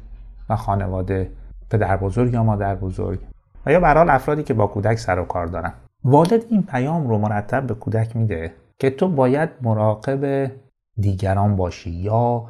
و 0.49 0.57
خانواده 0.57 1.31
پدر 1.71 1.97
بزرگ 1.97 2.33
یا 2.33 2.43
مادر 2.43 2.75
بزرگ. 2.75 3.19
و 3.67 3.73
یا 3.73 3.81
برحال 3.81 4.11
افرادی 4.11 4.43
که 4.43 4.55
با 4.55 4.67
کودک 4.67 4.99
سر 4.99 5.19
و 5.19 5.25
کار 5.25 5.47
دارن. 5.47 5.73
والد 6.05 6.45
این 6.51 6.63
پیام 6.63 7.09
رو 7.09 7.19
مرتب 7.19 7.67
به 7.67 7.75
کودک 7.75 8.17
میده 8.17 8.53
که 8.79 8.91
تو 8.91 9.09
باید 9.09 9.51
مراقب 9.63 10.53
دیگران 10.97 11.57
باشی 11.57 11.91
یا 11.91 12.45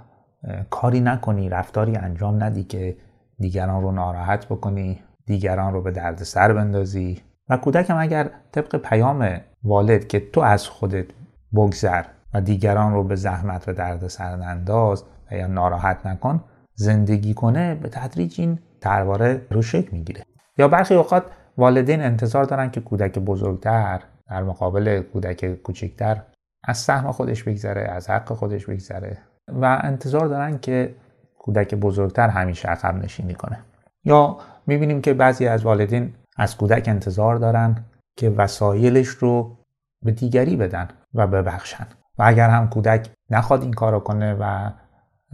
کاری 0.70 1.00
نکنی 1.00 1.48
رفتاری 1.48 1.96
انجام 1.96 2.42
ندی 2.42 2.64
که 2.64 2.96
دیگران 3.38 3.82
رو 3.82 3.92
ناراحت 3.92 4.46
بکنی 4.46 5.00
دیگران 5.26 5.72
رو 5.72 5.82
به 5.82 5.90
درد 5.90 6.22
سر 6.22 6.52
بندازی. 6.52 7.20
و 7.48 7.56
کودکم 7.56 7.96
اگر 7.96 8.30
طبق 8.52 8.76
پیام 8.76 9.40
والد 9.64 10.06
که 10.06 10.20
تو 10.32 10.40
از 10.40 10.68
خودت 10.68 11.06
بگذر 11.54 12.04
و 12.34 12.40
دیگران 12.40 12.92
رو 12.92 13.04
به 13.04 13.16
زحمت 13.16 13.68
و 13.68 13.72
درد 13.72 14.08
سر 14.08 14.36
ننداز 14.36 15.04
و 15.30 15.34
یا 15.34 15.46
ناراحت 15.46 16.06
نکن 16.06 16.44
زندگی 16.74 17.34
کنه 17.34 17.74
به 17.74 17.88
تدریج 17.88 18.40
این 18.40 18.58
ترواره 18.80 19.46
رو 19.50 19.62
شکل 19.62 19.88
می‌گیره. 19.92 20.22
یا 20.58 20.68
برخی 20.68 20.94
اوقات 20.94 21.24
والدین 21.58 22.00
انتظار 22.00 22.44
دارن 22.44 22.70
که 22.70 22.80
کودک 22.80 23.18
بزرگتر 23.18 24.00
در 24.30 24.42
مقابل 24.42 25.02
کودک 25.02 25.54
کوچکتر 25.62 26.22
از 26.64 26.78
سهم 26.78 27.12
خودش 27.12 27.42
بگذره 27.42 27.82
از 27.82 28.10
حق 28.10 28.32
خودش 28.32 28.66
بگذره 28.66 29.18
و 29.48 29.80
انتظار 29.82 30.26
دارن 30.26 30.58
که 30.58 30.94
کودک 31.38 31.74
بزرگتر 31.74 32.28
همیشه 32.28 32.68
عقب 32.68 33.04
نشینی 33.04 33.34
کنه. 33.34 33.58
یا 34.04 34.36
می‌بینیم 34.66 35.00
که 35.00 35.14
بعضی 35.14 35.46
از 35.46 35.64
والدین 35.64 36.14
از 36.36 36.56
کودک 36.56 36.88
انتظار 36.88 37.36
دارن 37.36 37.84
که 38.16 38.30
وسایلش 38.30 39.08
رو 39.08 39.56
به 40.02 40.12
دیگری 40.12 40.56
بدن 40.56 40.88
و 41.14 41.26
ببخشن. 41.26 41.86
و 42.18 42.22
اگر 42.26 42.50
هم 42.50 42.68
کودک 42.68 43.08
نخواد 43.30 43.62
این 43.62 43.72
کارو 43.72 44.00
کنه 44.00 44.36
و 44.40 44.70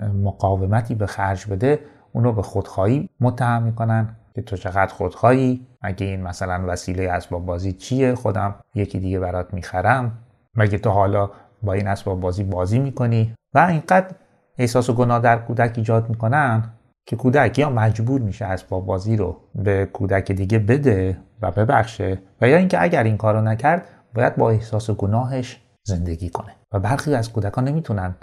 مقاومتی 0.01 0.95
به 0.95 1.07
خرج 1.07 1.47
بده 1.47 1.81
اونو 2.13 2.33
به 2.33 2.43
خودخواهی 2.43 3.09
متهم 3.21 3.63
می‌کنن 3.63 4.17
که 4.35 4.43
تو 4.43 4.57
چقدر 4.57 4.93
خودخواهی؟ 4.95 5.67
اگه 5.83 6.07
این 6.07 6.23
مثلا 6.23 6.65
وسیله 6.69 7.11
اسباب 7.11 7.47
بازی 7.47 7.73
چیه؟ 7.73 8.15
خودم 8.15 8.55
یکی 8.75 9.01
دیگه 9.01 9.19
برات 9.19 9.55
می‌خرم. 9.55 10.19
مگه 10.55 10.79
تو 10.79 10.91
حالا 10.91 11.31
با 11.63 11.73
این 11.73 11.89
اسباب 11.89 12.21
بازی 12.21 12.45
بازی 12.45 12.79
می‌کنی؟ 12.79 13.35
و 13.55 13.59
اینقدر 13.59 14.11
احساس 14.59 14.91
و 14.91 14.95
گناه 14.95 15.19
در 15.21 15.39
کودک 15.39 15.73
ایجاد 15.77 16.09
می‌کنن 16.09 16.71
که 17.07 17.17
کودک 17.17 17.59
یا 17.59 17.71
مجبور 17.71 18.21
میشه 18.21 18.45
اسباب 18.45 18.87
بازی 18.87 19.17
رو 19.17 19.37
به 19.55 19.87
کودک 19.87 20.33
دیگه 20.33 20.59
بده 20.59 21.19
و 21.43 21.51
ببخشه 21.51 22.23
و 22.41 22.49
یا 22.49 22.57
اینکه 22.57 22.83
اگر 22.83 23.03
این 23.03 23.17
کارو 23.17 23.41
نکرد 23.41 23.87
باید 24.15 24.37
با 24.37 24.51
احساس 24.51 24.91
گناهش 24.91 25.61
زندگی 25.83 26.31
کنه. 26.31 26.57
و 26.73 26.79
برخی 26.79 27.15
از 27.15 27.33
کودکان 27.33 27.65
نمی‌تونن 27.65 28.15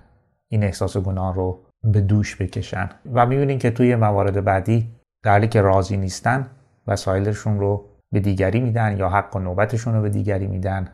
این 0.48 0.63
احساس 0.63 0.98
گناه 0.98 1.36
رو 1.36 1.60
به 1.84 2.01
دوش 2.01 2.41
بکشن. 2.41 2.89
و 3.13 3.25
می‌بینین 3.25 3.60
که 3.60 3.72
توی 3.72 3.96
موارد 3.96 4.43
بعدی 4.43 4.89
در 5.24 5.46
که 5.46 5.62
راضی 5.62 5.98
نیستن 5.98 6.48
وسایلشون 6.88 7.60
رو 7.60 7.86
به 8.12 8.19
دیگری 8.19 8.60
میدن 8.60 8.98
یا 8.98 9.10
حق 9.10 9.36
و 9.36 9.39
نوبتشون 9.39 9.93
رو 9.93 10.01
به 10.01 10.10
دیگری 10.10 10.48
میدن 10.48 10.88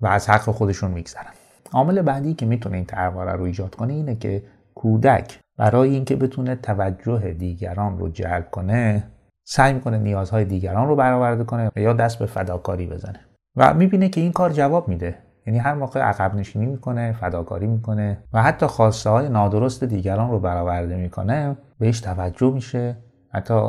و 0.00 0.06
از 0.06 0.30
حق 0.30 0.40
خودشون 0.40 0.90
میگذرن. 0.90 1.32
عامل 1.72 2.02
بعدی 2.02 2.34
که 2.34 2.46
می‌تونه 2.46 2.76
این 2.76 2.86
ترواره 2.86 3.32
رو 3.32 3.44
ایجاد 3.44 3.74
کنه 3.74 3.92
اینه 3.92 4.14
که 4.14 4.42
کودک 4.74 5.38
برای 5.58 5.90
اینکه 5.90 6.16
بتونه 6.16 6.56
توجه 6.56 7.18
دیگران 7.18 7.98
رو 7.98 8.08
جلب 8.08 8.50
کنه 8.50 9.04
سعی 9.44 9.72
می‌کنه 9.72 9.98
نیازهای 9.98 10.44
دیگران 10.44 10.88
رو 10.88 10.96
برآورده 10.96 11.44
کنه 11.44 11.70
یا 11.76 11.92
دست 11.92 12.18
به 12.18 12.26
فداکاری 12.26 12.86
بزنه. 12.86 13.20
و 13.56 13.74
می‌بینه 13.74 14.08
که 14.08 14.20
این 14.20 14.32
کار 14.32 14.50
جواب 14.50 14.88
میده. 14.88 15.18
یعنی 15.50 15.58
هر 15.58 15.74
موقع 15.74 16.00
عقب 16.00 16.34
نشینی 16.34 16.66
می‌کنه 16.66 17.12
فداکاری 17.12 17.66
می‌کنه 17.66 18.18
و 18.32 18.42
حتی 18.42 18.66
خواسته 18.66 19.10
های 19.10 19.28
نادرست 19.28 19.84
دیگران 19.84 20.30
رو 20.30 20.40
برآورده 20.40 20.96
می‌کنه 20.96 21.56
بهش 21.78 22.00
توجه 22.00 22.52
میشه 22.52 22.96
حتی 23.32 23.68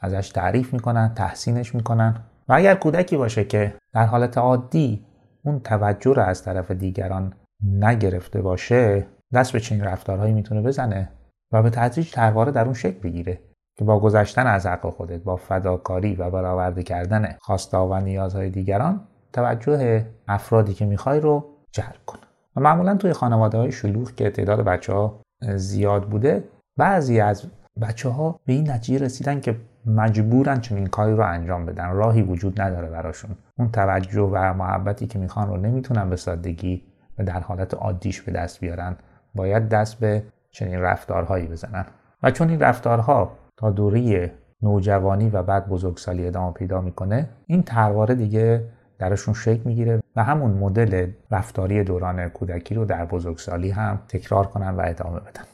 ازش 0.00 0.28
تعریف 0.28 0.72
می‌کنن 0.72 1.14
تحسینش 1.14 1.74
می‌کنن. 1.74 2.14
و 2.48 2.52
اگر 2.52 2.74
کودکی 2.74 3.16
باشه 3.16 3.44
که 3.44 3.74
در 3.92 4.06
حالت 4.06 4.38
عادی 4.38 5.06
اون 5.44 5.60
توجه 5.60 6.12
رو 6.12 6.22
از 6.22 6.42
طرف 6.42 6.70
دیگران 6.70 7.32
نگرفته 7.64 8.42
باشه 8.42 9.06
دست 9.34 9.52
به 9.52 9.60
چنین 9.60 9.84
رفتارهایی 9.84 10.32
می‌تونه 10.32 10.62
بزنه 10.62 11.08
و 11.52 11.62
به 11.62 11.70
تدریج 11.70 12.10
ترواره 12.10 12.52
در 12.52 12.64
اون 12.64 12.74
شکل 12.74 12.98
بگیره 12.98 13.40
که 13.78 13.84
با 13.84 14.00
گذشتن 14.00 14.46
از 14.46 14.66
حق 14.66 14.90
خودت 14.90 15.22
با 15.22 15.36
فداکاری 15.36 16.14
و 16.14 16.30
برآورده 16.30 16.82
کردن 16.82 17.36
خواسته 17.40 17.78
و 17.78 18.00
نیازهای 18.00 18.50
دیگران 18.50 19.08
توجه 19.36 20.06
افرادی 20.28 20.74
که 20.74 20.86
می‌خوای 20.86 21.20
رو 21.20 21.44
جلب 21.72 21.96
کن. 22.06 22.18
و 22.56 22.60
معمولا 22.60 22.96
توی 22.96 23.12
خانواده 23.12 23.58
های 23.58 23.72
شلوغ 23.72 24.14
که 24.14 24.30
تعداد 24.30 24.60
بچه 24.60 24.92
ها 24.92 25.20
زیاد 25.56 26.08
بوده 26.08 26.44
بعضی 26.76 27.20
از 27.20 27.46
بچه 27.80 28.08
ها 28.08 28.40
به 28.46 28.52
این 28.52 28.70
نتیجه 28.70 29.04
رسیدن 29.04 29.40
که 29.40 29.56
مجبورن 29.86 30.60
چنین 30.60 30.86
کاری 30.86 31.12
رو 31.12 31.26
انجام 31.26 31.66
بدن. 31.66 31.92
راهی 31.92 32.22
وجود 32.22 32.60
نداره 32.60 32.90
براشون. 32.90 33.30
اون 33.58 33.70
توجه 33.70 34.20
و 34.20 34.54
محبتی 34.54 35.06
که 35.06 35.18
می‌خوان 35.18 35.48
رو 35.48 35.56
نمی‌تونن 35.56 36.10
به 36.10 36.16
سادگی 36.16 36.82
و 37.18 37.24
در 37.24 37.40
حالت 37.40 37.74
عادیش 37.74 38.20
به 38.20 38.32
دست 38.32 38.60
بیارن 38.60 38.96
باید 39.34 39.68
دست 39.68 40.00
به 40.00 40.22
چنین 40.50 40.80
رفتارهایی 40.80 41.46
بزنن. 41.46 41.86
و 42.22 42.30
چون 42.30 42.48
این 42.48 42.60
رفتارها 42.60 43.32
تا 43.56 43.70
دوره 43.70 44.32
نوجوانی 44.62 45.30
و 45.30 45.42
بعد 45.42 45.68
بزرگسالی 45.68 46.26
ادامه 46.26 46.52
پیدا 46.52 46.80
می‌کنه 46.80 47.28
این 47.46 47.62
ترواره 47.62 48.14
دیگه 48.14 48.64
درشون 48.98 49.34
شکل 49.34 49.60
می‌گیره 49.64 50.02
و 50.16 50.24
همون 50.24 50.50
مدل 50.50 51.10
رفتاری 51.30 51.84
دوران 51.84 52.28
کودکی 52.28 52.74
رو 52.74 52.84
در 52.84 53.04
بزرگسالی 53.04 53.70
هم 53.70 53.98
تکرار 54.08 54.46
کنن 54.46 54.70
و 54.70 54.82
ادامه 54.84 55.20
بدن. 55.20 55.44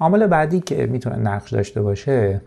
عامل 0.00 0.26
بعدی 0.26 0.60
که 0.60 0.86
می‌تونه 0.86 1.16
نقش 1.16 1.52
داشته 1.52 1.82
باشه 1.82 2.40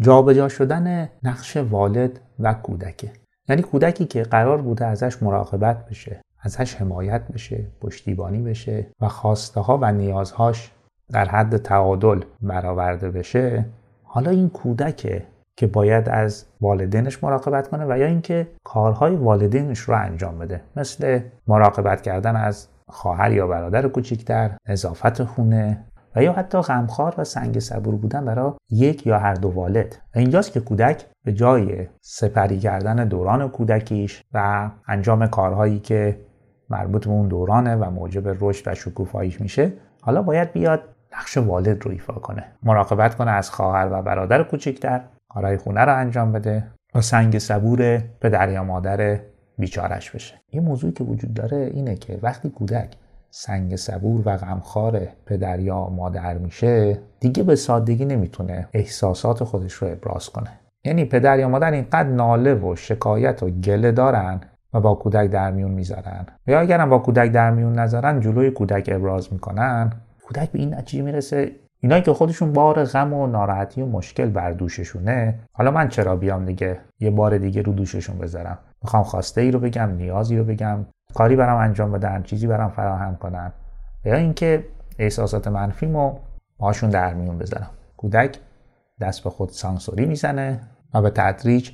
جابجا 0.00 0.48
شدن 0.48 1.08
نقش 1.22 1.56
والد 1.56 2.20
و 2.40 2.54
کودکه. 2.54 3.10
یعنی 3.48 3.62
کودکی 3.62 4.04
که 4.04 4.22
قرار 4.22 4.62
بوده 4.62 4.86
ازش 4.86 5.22
مراقبت 5.22 5.86
بشه 5.86 6.20
ازش 6.40 6.74
حمایت 6.74 7.28
بشه 7.28 7.64
پشتیبانی 7.80 8.42
بشه 8.42 8.86
و 9.00 9.08
خواسته 9.08 9.60
ها 9.60 9.78
و 9.82 9.92
نیازهاش 9.92 10.70
در 11.12 11.28
حد 11.28 11.56
تعادل 11.56 12.20
برآورده 12.40 13.10
بشه 13.10 13.64
حالا 14.02 14.30
این 14.30 14.48
کودکه 14.50 15.26
که 15.58 15.66
باید 15.66 16.08
از 16.08 16.44
والدینش 16.60 17.24
مراقبت 17.24 17.68
کنه 17.68 17.84
و 17.88 17.98
یا 17.98 18.06
اینکه 18.06 18.48
کارهای 18.64 19.16
والدینش 19.16 19.78
رو 19.78 19.94
انجام 19.94 20.38
بده. 20.38 20.60
مثل 20.76 21.20
مراقبت 21.46 22.02
کردن 22.02 22.36
از 22.36 22.68
خواهر 22.88 23.32
یا 23.32 23.46
برادر 23.46 23.88
کوچکتر 23.88 24.50
اضافت 24.66 25.24
خونه 25.24 25.84
و 26.16 26.22
یا 26.22 26.32
حتی 26.32 26.60
غمخوار 26.60 27.14
و 27.18 27.24
سنگ 27.24 27.58
صبور 27.58 27.94
بودن 27.94 28.24
برای 28.24 28.52
یک 28.70 29.06
یا 29.06 29.18
هر 29.18 29.34
دو 29.34 29.48
والد. 29.48 29.96
و 30.14 30.18
اینجاست 30.18 30.52
که 30.52 30.60
کودک 30.60 31.04
به 31.24 31.32
جای 31.32 31.86
سپری 32.00 32.58
کردن 32.58 33.08
دوران 33.08 33.48
کودکیش 33.48 34.22
و 34.34 34.70
انجام 34.88 35.26
کارهایی 35.26 35.78
که 35.78 36.20
مربوط 36.70 37.06
به 37.06 37.12
اون 37.12 37.28
دورانه 37.28 37.76
و 37.76 37.90
موجب 37.90 38.44
رشد 38.44 38.68
و 38.68 38.74
شکوفاییش 38.74 39.40
میشه 39.40 39.72
حالا 40.02 40.22
باید 40.22 40.52
بیاد 40.52 40.82
نقش 41.12 41.36
والد 41.36 41.84
رو 41.84 41.90
ایفا 41.90 42.14
کنه. 42.14 42.44
مراقبت 42.62 43.14
کنه 43.14 43.30
از 43.30 43.50
خواهر 43.50 43.88
و 43.92 44.02
برادر 44.02 44.42
کوچکتر 44.42 45.00
کارهای 45.28 45.56
خونه 45.56 45.80
رو 45.80 45.96
انجام 45.96 46.32
بده 46.32 46.64
و 46.94 47.00
سنگ 47.00 47.38
صبور 47.38 47.98
پدر 48.20 48.48
یا 48.48 48.64
مادر 48.64 49.20
بیچارش 49.58 50.10
بشه. 50.10 50.34
یه 50.52 50.60
موضوعی 50.60 50.92
که 50.92 51.04
وجود 51.04 51.34
داره 51.34 51.56
اینه 51.56 51.94
که 51.94 52.18
وقتی 52.22 52.50
کودک 52.50 52.96
سنگ 53.30 53.76
صبور 53.76 54.22
و 54.24 54.36
غمخوار 54.36 55.00
پدر 55.26 55.60
یا 55.60 55.88
مادر 55.88 56.38
میشه 56.38 56.98
دیگه 57.20 57.42
به 57.42 57.56
سادگی 57.56 58.04
نمی‌تونه 58.04 58.68
احساسات 58.72 59.44
خودش 59.44 59.72
رو 59.72 59.88
ابراز 59.88 60.30
کنه. 60.30 60.50
یعنی 60.84 61.04
پدر 61.04 61.38
یا 61.38 61.48
مادر 61.48 61.70
اینقدر 61.70 62.08
ناله 62.08 62.54
و 62.54 62.76
شکایت 62.76 63.42
و 63.42 63.50
گله 63.50 63.92
دارن 63.92 64.40
و 64.74 64.80
با 64.80 64.94
کودک 64.94 65.30
در 65.30 65.50
میون 65.50 65.70
می‌ذارن. 65.70 66.26
یا 66.46 66.60
اگرم 66.60 66.90
با 66.90 66.98
کودک 66.98 67.32
در 67.32 67.50
میون 67.50 67.78
نذارن 67.78 68.20
جلوی 68.20 68.50
کودک 68.50 68.88
ابراز 68.92 69.32
می‌کنن 69.32 69.92
کودک 70.26 70.50
به 70.50 70.58
این 70.58 70.74
نتیجه 70.74 71.02
می‌رسه 71.02 71.50
اینایی 71.80 72.02
که 72.02 72.12
خودشون 72.12 72.52
بار 72.52 72.84
غم 72.84 73.12
و 73.12 73.26
ناراحتی 73.26 73.82
و 73.82 73.86
مشکل 73.86 74.30
بر 74.30 74.52
دوششونه 74.52 75.38
حالا 75.52 75.70
من 75.70 75.88
چرا 75.88 76.16
بیام 76.16 76.44
دیگه؟ 76.44 76.80
یه 77.00 77.10
بار 77.10 77.38
دیگه 77.38 77.62
رو 77.62 77.72
دوششون 77.72 78.18
بذارم. 78.18 78.58
می‌خوام 78.82 79.02
خواسته 79.02 79.40
ای 79.40 79.50
رو 79.50 79.58
بگم 79.58 79.90
نیازی 79.90 80.38
رو 80.38 80.44
بگم 80.44 80.78
کاری 81.14 81.36
برام 81.36 81.60
انجام 81.60 81.92
بدن 81.92 82.22
چیزی 82.22 82.46
برام 82.46 82.70
فراهم 82.70 83.16
کنن. 83.16 83.52
یا 84.04 84.14
اینکه 84.14 84.64
احساسات 84.98 85.48
منفیمو 85.48 86.18
باشون 86.58 86.90
در 86.90 87.14
میون 87.14 87.38
بذارم. 87.38 87.70
کودک 87.96 88.38
دست 89.00 89.24
به 89.24 89.30
خود 89.30 89.48
سانسوری 89.48 90.06
می‌زنه 90.06 90.60
و 90.94 91.02
به 91.02 91.10
تدریج 91.10 91.70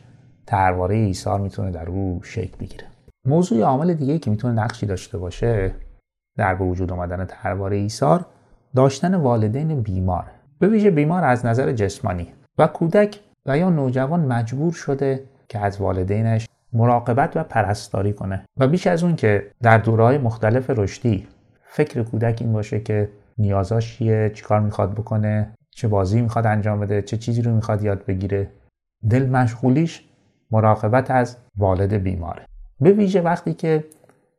ترواره 0.46 0.96
ایثار 0.96 1.40
می‌تونه 1.40 1.70
در 1.70 1.88
او 1.88 2.20
شکل 2.22 2.58
بگیره. 2.60 2.84
موضوع 3.26 3.62
عامل 3.62 3.94
دیگه 3.94 4.18
که 4.18 4.30
می‌تونه 4.30 4.62
نقشی 4.62 4.86
داشته 4.86 5.18
باشه 5.18 5.72
در 6.36 6.54
به 6.54 6.64
وجود 6.64 6.92
آمدن 6.92 7.24
ترواره 7.24 7.76
ایثار 7.76 8.26
داشتن 8.74 9.14
والدین 9.14 9.80
بیمار. 9.80 10.24
به 10.58 10.68
ویژه 10.68 10.90
بیمار 10.90 11.24
از 11.24 11.46
نظر 11.46 11.72
جسمانی. 11.72 12.32
و 12.58 12.66
کودک 12.66 13.20
و 13.46 13.58
یا 13.58 13.70
نوجوان 13.70 14.20
مجبور 14.20 14.72
شده 14.72 15.24
که 15.48 15.58
از 15.58 15.80
والدینش 15.80 16.48
مراقبت 16.72 17.36
و 17.36 17.44
پرستاری 17.44 18.12
کنه. 18.12 18.44
و 18.56 18.68
بیش 18.68 18.86
از 18.86 19.04
اون 19.04 19.16
که 19.16 19.50
در 19.62 19.78
دورهای 19.78 20.18
مختلف 20.18 20.70
رشدی 20.70 21.26
فکر 21.66 22.02
کودک 22.02 22.38
این 22.40 22.52
باشه 22.52 22.80
که 22.80 23.08
نیازاش 23.38 23.98
چیه 23.98 24.30
چیکار 24.34 24.60
می‌خواد 24.60 24.92
بکنه 24.92 25.52
چه 25.70 25.88
بازی 25.88 26.22
می‌خواد 26.22 26.46
انجام 26.46 26.80
بده 26.80 27.02
چه 27.02 27.16
چیزی 27.16 27.42
رو 27.42 27.54
می‌خواد 27.54 27.82
یاد 27.82 28.04
بگیره. 28.06 28.50
دل 29.10 29.26
مشغولیش 29.26 30.04
مراقبت 30.50 31.10
از 31.10 31.36
والد 31.56 31.92
بیماره. 31.94 32.46
به 32.80 32.90
ویژه 32.90 33.20
وقتی 33.20 33.54
که 33.54 33.84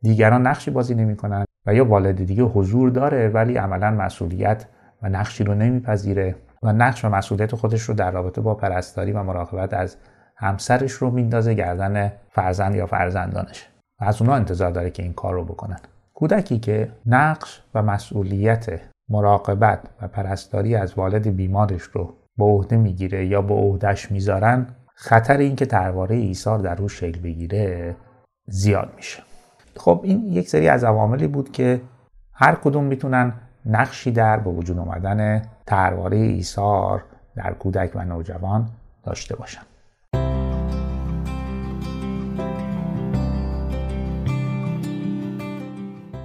دیگران 0.02 0.46
نقشی 0.46 0.70
بازی 0.70 0.94
نمی‌کنن 0.94 1.44
و 1.66 1.74
یا 1.74 1.84
والد 1.84 2.24
دیگه 2.24 2.42
حضور 2.42 2.90
داره 2.90 3.28
ولی 3.28 3.56
عملا 3.56 3.90
مسئولیت 3.90 4.66
و 5.02 5.08
نقشی 5.08 5.44
رو 5.44 5.54
نمیپذیره 5.54 6.34
و 6.62 6.72
نقش 6.72 7.04
و 7.04 7.08
مسئولیت 7.08 7.54
خودش 7.54 7.82
رو 7.82 7.94
در 7.94 8.10
رابطه 8.10 8.40
با 8.40 8.54
پرستاری 8.54 9.12
و 9.12 9.22
مراقبت 9.22 9.74
از 9.74 9.96
همسرش 10.36 10.92
رو 10.92 11.10
میندازه 11.10 11.54
گردن 11.54 12.12
فرزند 12.30 12.74
یا 12.74 12.86
فرزندانش. 12.86 13.68
و 14.00 14.04
از 14.04 14.22
اونها 14.22 14.36
انتظار 14.36 14.70
داره 14.70 14.90
که 14.90 15.02
این 15.02 15.12
کار 15.12 15.34
رو 15.34 15.44
بکنن. 15.44 15.78
کودکی 16.14 16.58
که 16.58 16.88
نقش 17.06 17.62
و 17.74 17.82
مسئولیت 17.82 18.80
مراقبت 19.08 19.80
و 20.02 20.08
پرستاری 20.08 20.74
از 20.74 20.94
والد 20.94 21.28
بیمارش 21.28 21.82
رو 21.82 22.14
به 22.38 22.44
عهده 22.44 22.76
می‌گیره 22.76 23.26
یا 23.26 23.42
به 23.42 23.54
عهدهش 23.54 24.12
می‌ذارن 24.12 24.66
خطر 24.94 25.36
اینکه 25.36 25.66
ترواره 25.66 26.16
ایثار 26.16 26.58
در 26.58 26.74
رو 26.74 26.88
شکل 26.88 27.20
بگیره 27.20 27.96
زیاد 28.46 28.92
میشه. 28.96 29.22
خب 29.78 30.00
این 30.04 30.26
یک 30.26 30.48
سری 30.48 30.68
از 30.68 30.84
عواملی 30.84 31.26
بود 31.26 31.52
که 31.52 31.80
هر 32.32 32.54
کدوم 32.54 32.84
می‌تونن 32.84 33.32
نقشی 33.66 34.10
در 34.10 34.36
به 34.36 34.50
وجود 34.50 34.78
آمدن 34.78 35.42
ترواره 35.66 36.16
ایثار 36.16 37.04
در 37.36 37.52
کودک 37.52 37.90
و 37.94 38.04
نوجوان 38.04 38.68
داشته 39.04 39.36
باشن. 39.36 39.62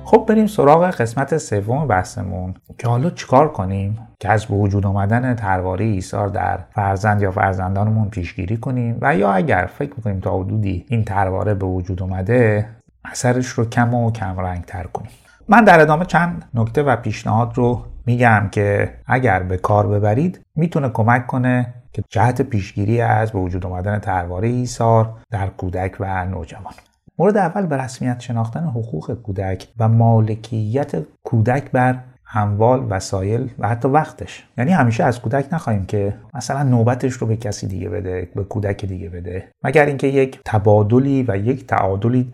خب 0.06 0.26
بریم 0.28 0.48
سراغ 0.48 0.90
قسمت 0.90 1.38
سوم 1.38 1.88
بحثمون 1.88 2.54
که 2.78 2.88
حالا 2.88 3.10
چیکار 3.10 3.52
کنیم 3.52 4.08
که 4.20 4.30
از 4.30 4.46
به 4.46 4.56
وجود 4.56 4.86
آمدن 4.86 5.36
ترواره 5.36 5.86
ایثار 5.86 6.28
در 6.28 6.60
فرزند 6.72 7.22
یا 7.22 7.32
فرزندانمون 7.32 8.10
پیشگیری 8.10 8.58
کنیم 8.58 8.98
و 9.02 9.16
یا 9.16 9.32
اگر 9.32 9.70
فکر 9.78 9.94
می‌کنیم 9.98 10.20
تا 10.20 10.40
حدودی 10.40 10.86
این 10.90 11.04
ترواره 11.04 11.54
به 11.54 11.66
وجود 11.66 12.02
اومده 12.02 12.70
اثرش 13.06 13.48
رو 13.48 13.66
کم 13.66 13.94
و 13.94 14.12
کم 14.12 14.40
رنگ 14.40 14.66
تر 14.66 14.84
کنیم 14.84 15.12
من 15.48 15.64
در 15.64 15.80
ادامه 15.80 16.06
چند 16.06 16.46
نکته 16.54 16.84
و 16.84 16.96
پیشنهاد 16.96 17.52
رو 17.56 17.86
میگم 18.06 18.50
که 18.52 18.96
اگر 19.06 19.44
به 19.44 19.58
کار 19.58 19.88
ببرید 19.88 20.46
می‌تونه 20.56 20.90
کمک 20.90 21.28
کنه 21.28 21.74
که 21.94 22.04
جهت 22.10 22.42
پیشگیری 22.42 23.02
از 23.02 23.32
به 23.32 23.40
وجود 23.40 23.66
آمدن 23.66 24.00
ترواره 24.00 24.48
ایثار 24.48 25.14
در 25.32 25.48
کودک 25.48 25.98
و 26.00 26.26
نوجوان. 26.26 26.74
مورد 27.18 27.38
اول 27.38 27.66
به 27.66 27.78
رسمیت 27.78 28.20
شناختن 28.20 28.64
حقوق 28.64 29.14
کودک 29.14 29.68
و 29.80 29.90
مالکیت 29.90 30.92
کودک 31.24 31.72
بر 31.72 32.00
اموال 32.34 32.88
وسایل 32.90 33.50
و 33.60 33.68
حتی 33.68 33.88
وقتش. 33.88 34.48
یعنی 34.58 34.72
همیشه 34.72 35.04
از 35.04 35.22
کودک 35.22 35.46
نخواهیم 35.52 35.86
که 35.86 36.14
مثلا 36.34 36.64
نوبتش 36.64 37.14
رو 37.14 37.28
به 37.28 37.36
کسی 37.38 37.68
دیگه 37.68 37.90
بده 37.90 38.30
به 38.36 38.44
کودک 38.44 38.86
دیگه 38.86 39.10
بده. 39.10 39.48
مگر 39.64 39.86
اینکه 39.86 40.08
یک 40.08 40.40
تبادلی 40.46 41.26
و 41.28 41.38
یک 41.38 41.68
تعادلی 41.68 42.34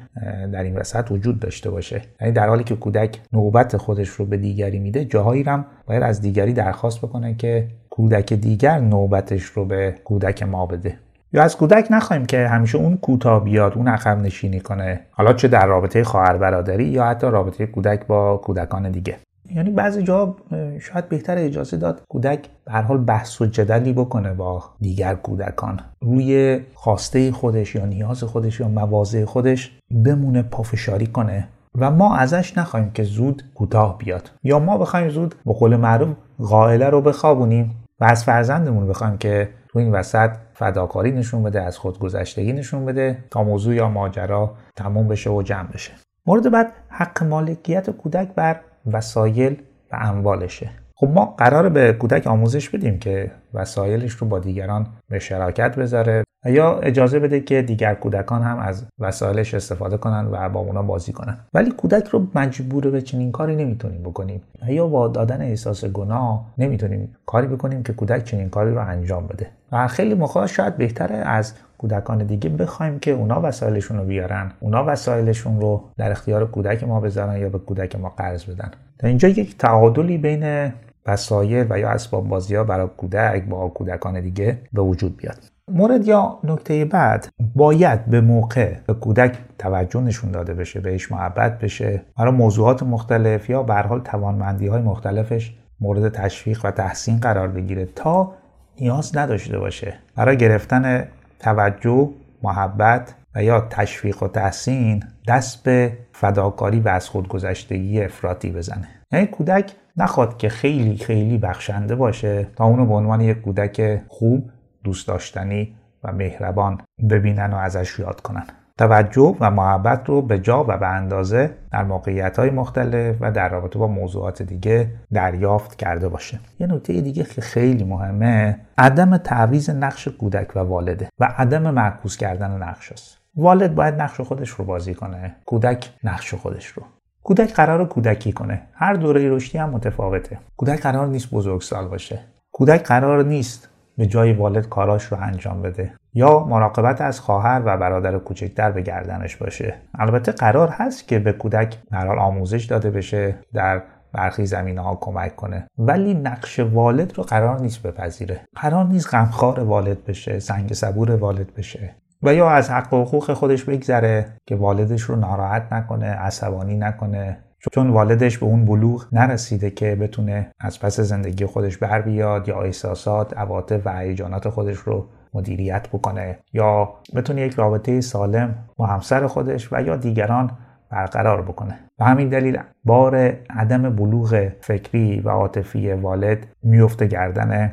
در 0.54 0.64
این 0.64 0.76
وسط 0.76 1.12
وجود 1.12 1.40
داشته 1.40 1.70
باشه. 1.70 2.02
یعنی 2.22 2.34
در 2.34 2.48
حالی 2.48 2.64
که 2.64 2.76
کودک 2.76 3.20
نوبت 3.34 3.78
خودش 3.78 4.10
رو 4.10 4.26
به 4.26 4.38
دیگری 4.38 4.80
میده 4.80 5.06
جاهایی 5.06 5.44
هم 5.44 5.66
باید 5.86 6.04
از 6.04 6.22
دیگری 6.22 6.54
درخواست 6.54 7.02
بکنه 7.02 7.36
که 7.36 7.68
کودک 7.90 8.34
دیگر 8.34 8.80
نوبتش 8.80 9.44
رو 9.44 9.66
به 9.66 9.96
کودک 10.04 10.44
ما 10.44 10.66
بده. 10.66 10.98
یا 11.34 11.44
از 11.44 11.58
کودک 11.58 11.88
نخواهیم 11.90 12.26
که 12.26 12.48
همیشه 12.48 12.78
اون 12.78 12.98
کوتاه 12.98 13.44
بیاد 13.44 13.74
اون 13.74 13.88
عقب 13.88 14.20
نشینی 14.20 14.60
کنه. 14.60 15.00
حالا 15.12 15.34
چه 15.34 15.48
در 15.48 15.66
رابطه 15.66 16.04
خواهر 16.04 16.38
برادری 16.38 16.86
یا 16.86 17.06
حتی 17.06 17.28
رابطه 17.28 17.66
کودک 17.66 18.08
با 18.08 18.38
کودکان 18.38 18.92
دیگه. 18.92 19.18
یعنی 19.56 19.70
بعضی 19.70 20.04
جا 20.04 20.36
شاید 20.80 21.10
بهتر 21.10 21.38
اجازه 21.38 21.78
داد 21.78 22.02
کودک 22.10 22.50
به 22.66 22.72
هر 22.72 22.82
حال 22.82 22.98
بحث 22.98 23.42
و 23.42 23.46
جدلی 23.46 23.94
بکنه 23.94 24.34
با 24.34 24.64
دیگر 24.82 25.16
کودکان. 25.16 25.80
روی 26.02 26.60
خواسته 26.74 27.32
خودش 27.32 27.76
یا 27.76 27.86
نیاز 27.86 28.24
خودش 28.24 28.60
یا 28.60 28.68
مواضع 28.68 29.26
خودش 29.26 29.80
بمونه 29.92 30.42
پافشاری 30.42 31.08
کنه 31.08 31.48
و 31.76 31.92
ما 31.92 32.16
ازش 32.16 32.58
نخواهیم 32.58 32.92
که 32.92 33.04
زود 33.04 33.44
کوتاه 33.56 33.98
بیاد. 33.98 34.32
یا 34.44 34.60
ما 34.60 34.78
بخوایم 34.78 35.10
زود 35.10 35.36
به 35.46 35.54
قول 35.54 35.76
معروف 35.76 36.10
قائله 36.40 36.90
رو 36.90 37.02
بخوابونیم 37.02 37.76
و 38.00 38.06
از 38.06 38.24
فرزندمون 38.24 38.88
بخوایم 38.88 39.18
که 39.18 39.50
تو 39.70 39.80
این 39.80 39.92
وسط 39.92 40.30
فداکاری 40.54 41.12
نشون 41.12 41.44
بده 41.44 41.62
از 41.62 41.78
خودگذشتگی 41.78 42.54
نشون 42.54 42.86
بده 42.86 43.24
تا 43.32 43.44
موضوع 43.44 43.76
یا 43.76 43.90
ماجرا 43.90 44.56
تموم 44.76 45.08
بشه 45.08 45.30
و 45.30 45.42
جمع 45.42 45.72
بشه. 45.72 45.92
مورد 46.26 46.52
بعد 46.52 46.74
حق 46.90 47.24
مالکیت 47.24 47.90
کودک 47.90 48.28
بر 48.36 48.60
وسایل 48.92 49.62
و 49.92 49.98
اموالشه. 50.02 50.70
خب 50.96 51.08
ما 51.08 51.26
قرار 51.26 51.70
به 51.70 51.94
کودک 51.94 52.28
آموزش 52.28 52.70
بدیم 52.70 53.00
که 53.00 53.32
وسایلش 53.54 54.12
رو 54.12 54.28
با 54.28 54.40
دیگران 54.40 54.88
به 55.10 55.20
شراکت 55.20 55.76
بذاره 55.76 56.24
یا 56.46 56.80
اجازه 56.80 57.20
بده 57.20 57.40
که 57.40 57.62
دیگر 57.62 57.94
کودکان 57.94 58.42
هم 58.42 58.60
از 58.60 58.86
وسایلش 59.00 59.54
استفاده 59.54 59.98
کنن 59.98 60.28
و 60.32 60.50
با 60.50 60.60
اونا 60.60 60.84
بازی 60.84 61.14
کنن. 61.14 61.38
ولی 61.54 61.72
کودک 61.72 62.08
رو 62.08 62.28
مجبور 62.36 62.90
به 62.90 63.02
چنین 63.02 63.32
کاری 63.32 63.56
نمی‌تونیم 63.56 64.04
بکنیم. 64.04 64.42
یا 64.68 64.88
با 64.88 65.08
دادن 65.08 65.42
احساس 65.42 65.86
گناه 65.86 66.46
نمی‌تونیم 66.58 67.16
کاری 67.26 67.48
بکنیم 67.48 67.84
که 67.84 67.94
کودک 67.94 68.24
چنین 68.24 68.50
کاری 68.50 68.72
رو 68.72 68.88
انجام 68.88 69.28
بده. 69.28 69.48
و 69.72 69.88
خیلی 69.88 70.14
موقع 70.14 70.46
شاید 70.46 70.78
بهتره 70.78 71.16
از 71.16 71.54
کودکان 71.78 72.18
دیگه 72.18 72.50
بخوایم 72.50 73.00
که 73.00 73.12
اونا 73.12 73.42
وسایلشون 73.44 73.98
رو 73.98 74.06
بیارن. 74.06 74.52
اونا 74.60 74.84
وسایلشون 74.88 75.62
رو 75.62 75.84
در 75.98 76.12
اختیار 76.12 76.46
کودک 76.46 76.84
ما 76.84 77.00
بذارن 77.00 77.42
یا 77.42 77.50
به 77.50 77.58
کودک 77.58 77.96
ما 77.96 78.10
قرض 78.10 78.44
بدن. 78.44 78.72
تا 79.00 79.08
اینجا 79.08 79.28
یک 79.28 79.58
تعادلی 79.58 80.18
بین 80.18 80.72
وسایل 81.06 81.68
و 81.70 81.80
یا 81.80 81.90
اسباب 81.90 82.28
بازی 82.28 82.56
ها 82.56 82.64
برای 82.64 82.88
کودک 82.98 83.44
با 83.44 83.70
کودکان 83.70 84.22
دیگه 84.22 84.58
به 84.74 84.82
وجود 84.82 85.18
بیاد. 85.18 85.38
مورد 85.72 86.08
یا 86.08 86.40
نکته 86.44 86.86
بعد 86.86 87.28
باید 87.56 88.06
به 88.06 88.22
موقع 88.22 88.74
به 88.88 88.94
کودک 88.94 89.38
توجه 89.58 90.02
نشون 90.02 90.32
داده 90.32 90.54
بشه 90.54 90.80
بهش 90.80 91.12
محبت 91.12 91.60
بشه. 91.60 92.02
برای 92.18 92.34
موضوعات 92.34 92.84
مختلف 92.84 93.50
یا 93.50 93.64
به 93.64 93.74
حال 93.74 94.00
توانمندی 94.00 94.68
های 94.68 94.82
مختلفش 94.82 95.56
مورد 95.80 96.10
تشویق 96.10 96.66
و 96.66 96.72
تحسین 96.72 97.20
قرار 97.20 97.48
بگیره 97.48 97.86
تا 97.96 98.34
نیاز 98.80 99.18
نداشته 99.18 99.60
باشه. 99.60 99.94
برای 100.16 100.38
گرفتن 100.38 101.08
توجه 101.40 102.10
محبت 102.44 103.16
و 103.36 103.44
یا 103.44 103.68
تشویق 103.70 104.24
و 104.24 104.28
تحسین 104.28 105.04
دست 105.28 105.64
به 105.64 105.98
فداکاری 106.14 106.80
و 106.80 106.90
از 106.90 107.10
خودگذشتگی 107.10 108.02
افراطی 108.02 108.52
بزنه. 108.52 108.88
یعنی 109.12 109.28
کودک 109.28 109.72
نخواد 109.98 110.38
که 110.38 110.50
خیلی 110.50 110.98
خیلی 110.98 111.38
بخشنده 111.38 111.96
باشه 111.96 112.48
تا 112.56 112.66
اونو 112.66 112.86
به 112.86 112.94
عنوان 112.94 113.22
یک 113.22 113.42
کودک 113.42 114.02
خوب 114.08 114.50
دوست 114.84 115.08
داشتنی 115.08 115.76
و 116.04 116.12
مهربان 116.12 116.82
ببینن 117.10 117.54
و 117.54 117.56
ازش 117.56 118.00
یاد 118.00 118.22
کنن. 118.22 118.46
توجه 118.78 119.36
و 119.40 119.52
محبت 119.52 120.10
رو 120.10 120.22
به 120.22 120.40
جا 120.40 120.64
و 120.64 120.78
به 120.78 120.88
اندازه 120.88 121.50
در 121.72 121.84
موقعیت 121.84 122.40
های 122.40 122.50
مختلف 122.50 123.16
و 123.20 123.32
در 123.32 123.50
رابطه 123.50 123.80
با 123.80 123.88
موضوعات 123.88 124.42
دیگه 124.42 124.90
دریافت 125.14 125.76
کرده 125.76 126.10
باشه. 126.10 126.40
یه 126.60 126.68
نکته 126.68 127.02
دیگه 127.02 127.24
که 127.24 127.42
خیلی 127.42 127.84
مهمه 127.84 128.60
عدم 128.78 129.18
تعویز 129.18 129.70
نقش 129.70 130.08
کودک 130.08 130.56
و 130.56 130.60
والده 130.60 131.10
و 131.20 131.34
عدم 131.38 131.72
معکوس 131.72 132.18
کردن 132.18 132.52
نقش 132.64 132.92
است. 132.92 133.18
والد 133.36 133.76
باید 133.76 134.02
نقش 134.02 134.22
خودش 134.22 134.50
رو 134.50 134.66
بازی 134.66 134.94
کنه 134.94 135.36
کودک 135.46 135.90
نقش 136.04 136.34
خودش 136.34 136.68
رو. 136.68 136.84
کودک 137.24 137.54
قرار 137.54 137.86
کودکی 137.88 138.32
کنه. 138.32 138.62
هر 138.74 138.94
دوره 138.94 139.30
رشدی 139.30 139.58
هم 139.58 139.70
متفاوته. 139.70 140.40
کودک 140.58 140.82
قرار 140.82 141.08
نیست 141.08 141.32
بزرگسال 141.32 141.88
باشه. 141.88 142.20
کودک 142.52 142.84
قرار 142.84 143.24
نیست 143.24 143.70
به 143.98 144.06
جای 144.06 144.34
والد 144.34 144.70
کاراش 144.70 145.04
رو 145.04 145.18
انجام 145.22 145.62
بده. 145.62 145.94
یا 146.18 146.40
مراقبت 146.40 147.02
از 147.02 147.20
خواهر 147.20 147.62
و 147.66 147.78
برادر 147.78 148.18
کوچکتر 148.18 148.72
به 148.72 148.82
گردنش 148.82 149.36
باشه. 149.36 149.76
البته 150.00 150.32
قرار 150.32 150.70
هست 150.70 151.08
که 151.08 151.20
به 151.20 151.34
کودک 151.34 151.78
در 151.92 152.20
آموزش 152.20 152.66
داده 152.66 152.92
بشه 152.92 153.36
در 153.54 153.82
برخی 154.14 154.46
زمینه 154.46 154.82
ها 154.82 154.96
کمک 154.96 155.36
کنه. 155.36 155.68
ولی 155.78 156.14
نقش 156.14 156.60
والد 156.60 157.14
رو 157.18 157.24
قرار 157.24 157.62
نیست 157.62 157.84
بپذیره. 157.84 158.42
قرار 158.56 158.86
نیست 158.86 159.14
غمخوار 159.14 159.60
والد 159.60 160.06
بشه 160.06 160.40
سنگ 160.40 160.74
صبور 160.74 161.12
والد 161.12 161.54
بشه. 161.54 161.96
و 162.24 162.34
یا 162.34 162.50
از 162.50 162.70
حق 162.70 162.94
و 162.94 163.04
حقوق 163.04 163.34
خودش 163.34 163.64
بگذره 163.64 164.26
که 164.48 164.56
والدش 164.56 165.02
رو 165.02 165.16
ناراحت 165.16 165.74
نکنه 165.74 166.06
عصبانی 166.06 166.78
نکنه. 166.78 167.38
چون 167.72 167.90
والدش 167.90 168.38
به 168.38 168.46
اون 168.46 168.66
بلوغ 168.66 169.06
نرسیده 169.12 169.72
که 169.72 169.96
بتونه 169.96 170.52
از 170.60 170.80
پس 170.80 171.00
زندگی 171.00 171.46
خودش 171.46 171.78
بر 171.78 172.02
بیاد 172.02 172.48
یا 172.48 172.62
احساسات 172.62 173.38
عواطف 173.38 173.82
و 173.86 173.98
هیجانات 173.98 174.50
خودش 174.50 174.78
رو 174.78 175.08
مدیریت 175.34 175.88
بکنه 175.88 176.40
یا 176.54 176.94
بتونه 177.16 177.42
یک 177.42 177.54
رابطه 177.54 178.02
سالم 178.02 178.56
با 178.76 178.86
همسر 178.86 179.28
خودش 179.28 179.74
و 179.74 179.82
یا 179.82 179.96
دیگران 179.96 180.52
برقرار 180.90 181.42
بکنه. 181.42 181.80
و 182.00 182.06
همین 182.06 182.30
دلیل 182.30 182.58
بار 182.86 183.16
عدم 183.50 183.96
بلوغ 183.96 184.50
فکری 184.62 185.20
و 185.20 185.30
عاطفی 185.30 185.92
والد 185.92 186.48
میفته 186.64 187.08
گردن 187.08 187.72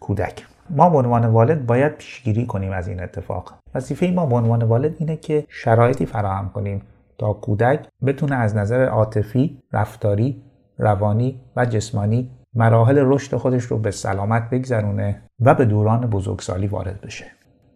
کودک. 0.00 0.46
ما 0.70 0.90
به 0.90 0.98
عنوان 0.98 1.26
والد 1.26 1.66
باید 1.66 1.92
پیشگیری 1.92 2.46
کنیم 2.46 2.72
از 2.72 2.88
این 2.88 3.02
اتفاق. 3.02 3.54
وظیفه 3.74 4.06
ما 4.06 4.26
به 4.26 4.34
عنوان 4.34 4.62
والد 4.62 4.96
اینه 4.98 5.16
که 5.16 5.44
شرایطی 5.48 6.06
فراهم 6.06 6.50
کنیم. 6.54 6.82
تا 7.18 7.32
کودک 7.32 7.86
بتونه 8.06 8.34
از 8.34 8.56
نظر 8.56 8.84
عاطفی، 8.84 9.62
رفتاری، 9.72 10.42
روانی 10.78 11.40
و 11.56 11.66
جسمانی 11.66 12.30
مراحل 12.54 13.02
رشد 13.02 13.36
خودش 13.36 13.64
رو 13.64 13.78
به 13.78 13.90
سلامت 13.90 14.50
بگذرونه 14.50 15.22
و 15.40 15.54
به 15.54 15.64
دوران 15.64 16.00
بزرگسالی 16.00 16.66
وارد 16.66 17.00
بشه. 17.00 17.26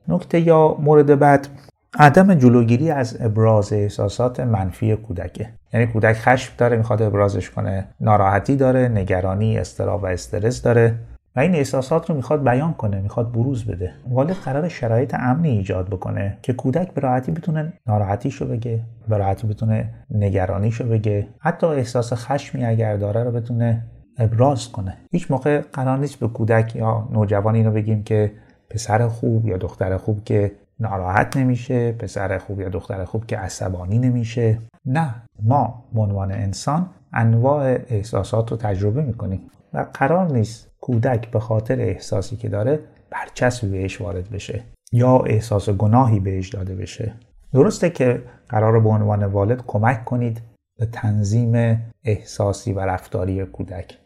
نکته 0.09 0.40
یا 0.40 0.77
مورد 0.81 1.18
بعد 1.18 1.48
عدم 1.94 2.35
جلوگیری 2.35 2.90
از 2.90 3.16
ابراز 3.20 3.72
احساسات 3.72 4.40
منفی 4.40 4.96
کودکه 4.96 5.48
یعنی 5.72 5.87
کودک 5.87 6.16
خشم 6.16 6.53
داره 6.59 6.77
می‌خواد 6.77 7.03
ابرازش 7.03 7.51
کنه 7.51 7.88
ناراحتی 8.01 8.57
داره 8.57 8.88
نگرانی 8.88 9.59
استراب 9.59 10.03
و 10.03 10.07
استرس 10.07 10.62
داره 10.62 10.94
و 11.38 11.40
این 11.40 11.55
احساسات 11.55 12.11
رو 12.11 12.16
می‌خواد 12.16 12.44
بیان 12.44 12.72
کنه 12.72 13.01
می‌خواد 13.01 13.33
بروز 13.33 13.64
بده. 13.64 13.92
والد 14.09 14.31
قرار 14.31 14.68
شرایط 14.68 15.14
امنی 15.18 15.48
ایجاد 15.48 15.87
بکنه 15.88 16.38
که 16.42 16.53
کودک 16.53 16.92
به 16.92 17.01
راحتی 17.01 17.33
بتونه 17.33 17.72
ناراحتیشو 17.87 18.46
بگه 18.46 18.81
به 19.09 19.16
راحتی 19.16 19.46
بتونه 19.46 19.90
نگرانیشو 20.11 20.88
بگه. 20.88 21.27
حتی 21.38 21.66
احساس 21.66 22.12
خشمی 22.12 22.64
اگر 22.64 22.96
داره 22.96 23.24
رو 23.24 23.31
بتونه 23.31 23.83
ابراز 24.18 24.72
کنه. 24.72 24.96
هیچ 25.11 25.31
موقع 25.31 25.61
قرار 25.72 25.98
نیست 25.98 26.20
به 26.20 26.29
کودک 26.29 26.77
یا 26.77 27.09
نوجوان 27.12 27.55
اینو 27.55 27.70
بگیم 27.70 28.03
که 28.03 28.33
پسر 28.70 29.09
خوب 29.09 29.46
یا 29.46 29.57
دختر 29.57 29.96
خوب 29.96 30.24
که 30.24 30.53
ناراحت 30.81 31.37
نمیشه 31.37 31.92
پسر 31.92 32.38
خوب 32.38 32.61
یا 32.61 32.68
دختر 32.68 33.05
خوب 33.05 33.27
که 33.27 33.38
عصبانی 33.38 33.98
نمیشه. 33.98 34.59
نه 34.87 35.14
ما 35.42 35.85
به 35.94 36.01
عنوان 36.01 36.33
انسان 36.33 36.87
انواع 37.12 37.79
احساسات 37.88 38.51
رو 38.51 38.57
تجربه 38.57 39.03
می‌کنیم 39.03 39.40
و 39.72 39.87
قرار 39.94 40.33
نیست 40.33 40.67
کودک 40.80 41.30
به 41.30 41.40
خاطر 41.40 41.80
احساسی 41.80 42.36
که 42.36 42.48
داره 42.48 42.80
برچسبی 43.10 43.70
بهش 43.70 44.00
وارد 44.00 44.30
بشه 44.30 44.62
یا 44.92 45.18
احساس 45.18 45.70
گناهی 45.70 46.20
بهش 46.20 46.48
داده 46.48 46.74
بشه. 46.74 47.12
درسته 47.52 47.90
که 47.90 48.22
قرار 48.48 48.80
به 48.80 48.88
عنوان 48.88 49.24
والد 49.24 49.62
کمک 49.66 50.04
کنید 50.04 50.40
به 50.78 50.86
تنظیم 50.86 51.82
احساسی 52.04 52.72
و 52.72 52.80
رفتاری 52.80 53.46
کودک 53.46 53.98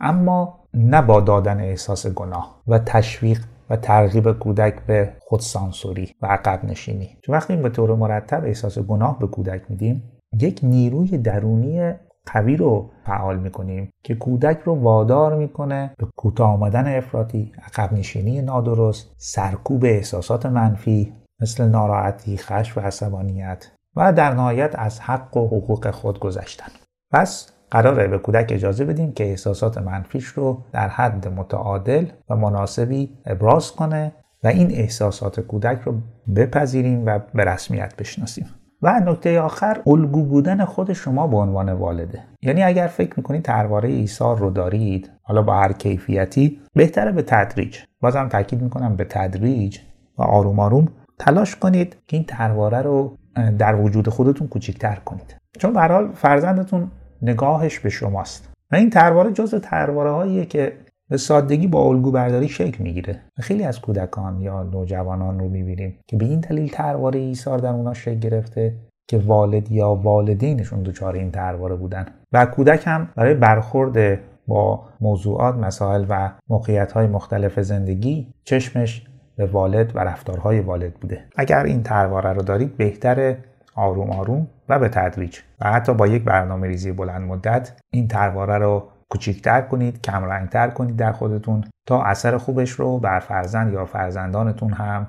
اما 0.00 0.64
نه 0.74 1.02
با 1.02 1.20
دادن 1.20 1.60
احساس 1.60 2.06
گناه 2.06 2.62
و 2.66 2.78
تشویق 2.78 3.44
و 3.70 3.76
ترغیب 3.76 4.32
کودک 4.32 4.80
به 4.86 5.12
خودسانسوری 5.20 6.14
و 6.22 6.26
عقب 6.26 6.64
نشینی. 6.64 7.18
چون 7.22 7.34
وقتی 7.34 7.56
به 7.56 7.68
طور 7.68 7.94
مرتب 7.94 8.44
احساس 8.44 8.78
گناه 8.78 9.18
به 9.18 9.26
کودک 9.26 9.62
میدیم 9.68 10.02
یک 10.40 10.60
نیروی 10.62 11.18
درونی 11.18 11.94
قوی 12.32 12.56
رو 12.56 12.90
فعال 13.06 13.38
می‌کنیم 13.38 13.90
که 14.04 14.14
کودک 14.14 14.58
رو 14.64 14.74
وادار 14.74 15.34
می‌کنه 15.34 15.94
به 15.98 16.06
کوتاه 16.16 16.50
آمدن 16.50 16.96
افراطی 16.96 17.52
عقب 17.62 17.92
نشینی 17.92 18.42
نادرست 18.42 19.12
سرکوب 19.16 19.84
احساسات 19.84 20.46
منفی 20.46 21.12
مثل 21.40 21.68
ناراحتی 21.68 22.36
خشم 22.36 22.80
و 22.80 22.82
عصبانیت 22.82 23.70
و 23.96 24.12
در 24.12 24.34
نهایت 24.34 24.74
از 24.78 25.00
حق 25.00 25.36
و 25.36 25.46
حقوق 25.46 25.90
خود 25.90 26.18
گذشتن. 26.18 26.72
پس 27.12 27.52
قراره 27.70 28.08
به 28.08 28.18
کودک 28.18 28.52
اجازه 28.52 28.84
بدیم 28.84 29.12
که 29.12 29.24
احساسات 29.24 29.78
منفیش 29.78 30.24
رو 30.24 30.64
در 30.72 30.88
حد 30.88 31.28
متعادل 31.28 32.06
و 32.30 32.36
مناسبی 32.36 33.18
ابراز 33.26 33.72
کنه 33.72 34.12
و 34.44 34.48
این 34.48 34.70
احساسات 34.70 35.40
کودک 35.40 35.80
رو 35.80 35.94
بپذیریم 36.36 37.06
و 37.06 37.18
به 37.34 37.44
رسمیت 37.44 37.96
بشناسیم. 37.96 38.46
و 38.82 39.00
نکته 39.00 39.40
آخر 39.40 39.82
الگو 39.86 40.24
بودن 40.24 40.64
خود 40.64 40.92
شما 40.92 41.26
به 41.26 41.36
عنوان 41.36 41.72
والده. 41.72 42.22
یعنی 42.42 42.62
اگر 42.62 42.86
فکر 42.86 43.12
می‌کنید 43.16 43.42
ترواره 43.42 43.88
ایثار 43.88 44.38
رو 44.38 44.50
دارید 44.50 45.10
حالا 45.22 45.42
با 45.42 45.54
هر 45.54 45.72
کیفیتی 45.72 46.60
بهتره 46.74 47.12
به 47.12 47.22
تدریج. 47.22 47.78
بازم 48.00 48.28
تاکید 48.28 48.62
می‌کنم 48.62 48.96
به 48.96 49.04
تدریج 49.04 49.78
و 50.18 50.22
آروم 50.22 50.60
آروم 50.60 50.88
تلاش 51.18 51.56
کنید 51.56 51.96
که 52.06 52.16
این 52.16 52.24
ترواره 52.24 52.82
رو 52.82 53.16
در 53.58 53.74
وجود 53.74 54.08
خودتون 54.08 54.48
کوچکتر 54.48 54.94
کنید. 55.04 55.36
چون 55.58 55.72
به 55.72 55.80
حال 55.80 56.12
فرزندتون 56.12 56.90
نگاهش 57.22 57.78
به 57.78 57.90
شماست. 57.90 58.50
و 58.72 58.76
این 58.76 58.90
ترواره 58.90 59.32
جز 59.32 59.54
ترواره 59.54 60.10
هاییه 60.10 60.44
که 60.44 60.72
به 61.10 61.16
سادگی 61.16 61.66
با 61.66 61.82
الگو 61.82 62.10
برداری 62.10 62.48
شکل 62.48 62.82
می‌گیره. 62.82 63.20
خیلی 63.40 63.64
از 63.64 63.80
کودکان 63.80 64.40
یا 64.40 64.62
نوجوانان 64.62 65.38
رو 65.38 65.48
می‌بینیم 65.48 65.98
که 66.06 66.16
به 66.16 66.24
این 66.24 66.40
دلیل 66.40 66.68
ترواره 66.68 67.20
ایثار 67.20 67.58
در 67.58 67.72
اونا 67.72 67.94
شکل 67.94 68.18
گرفته 68.18 68.74
که 69.10 69.18
والد 69.18 69.72
یا 69.72 69.94
والدینشون 69.94 70.82
دچار 70.82 71.14
این 71.14 71.30
ترواره 71.30 71.76
بودن. 71.76 72.06
و 72.32 72.46
کودک 72.46 72.82
هم 72.86 73.08
برای 73.16 73.34
برخورد 73.34 74.20
با 74.46 74.82
موضوعات 75.00 75.54
مسائل 75.54 76.04
و 76.08 76.30
موقعیت 76.48 76.92
های 76.92 77.06
مختلف 77.06 77.60
زندگی 77.60 78.26
چشمش 78.44 79.06
به 79.36 79.46
والد 79.46 79.96
و 79.96 79.98
رفتارهای 79.98 80.60
والد 80.60 80.94
بوده. 80.94 81.24
اگر 81.36 81.62
این 81.62 81.82
ترواره 81.82 82.32
رو 82.32 82.42
دارید 82.42 82.76
بهتره 82.76 83.38
آروم 83.74 84.10
آروم 84.10 84.46
و 84.68 84.78
به 84.78 84.88
تدریج 84.88 85.38
و 85.60 85.72
حتی 85.72 85.94
با 85.94 86.06
یک 86.06 86.24
برنامه 86.24 86.66
ریزی 86.66 86.92
بلند 86.92 87.28
مدت 87.28 87.72
این 87.92 88.08
ترواره 88.08 88.58
رو 88.58 88.82
کوچیکتر 89.10 89.60
کنید 89.60 90.02
کمرنگتر 90.02 90.70
کنید 90.70 90.96
در 90.96 91.12
خودتون 91.12 91.64
تا 91.86 92.02
اثر 92.02 92.38
خوبش 92.38 92.70
رو 92.70 92.98
بر 92.98 93.20
فرزند 93.20 93.72
یا 93.72 93.84
فرزندانتون 93.84 94.72
هم 94.72 95.06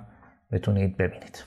بتونید 0.51 0.97
ببینید. 0.97 1.43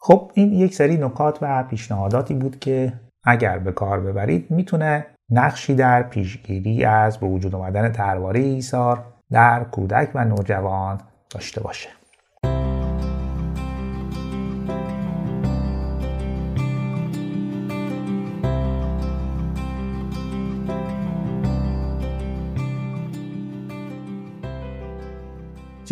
خب 0.00 0.30
این 0.34 0.52
یک 0.52 0.74
سری 0.74 0.96
نکات 0.96 1.38
و 1.42 1.62
پیشنهاداتی 1.62 2.34
بود 2.34 2.58
که 2.58 2.92
اگر 3.24 3.58
به 3.58 3.72
کار 3.72 4.00
ببرید 4.00 4.50
می‌تونه 4.50 5.06
نقشی 5.30 5.74
در 5.74 6.02
پیشگیری 6.02 6.84
از 6.84 7.18
به 7.18 7.26
وجود 7.26 7.54
آمدن 7.54 7.92
ترواره 7.92 8.40
ایثار 8.40 9.04
در 9.30 9.64
کودک 9.64 10.10
و 10.14 10.24
نوجوان 10.24 11.00
داشته 11.30 11.60
باشه. 11.60 11.88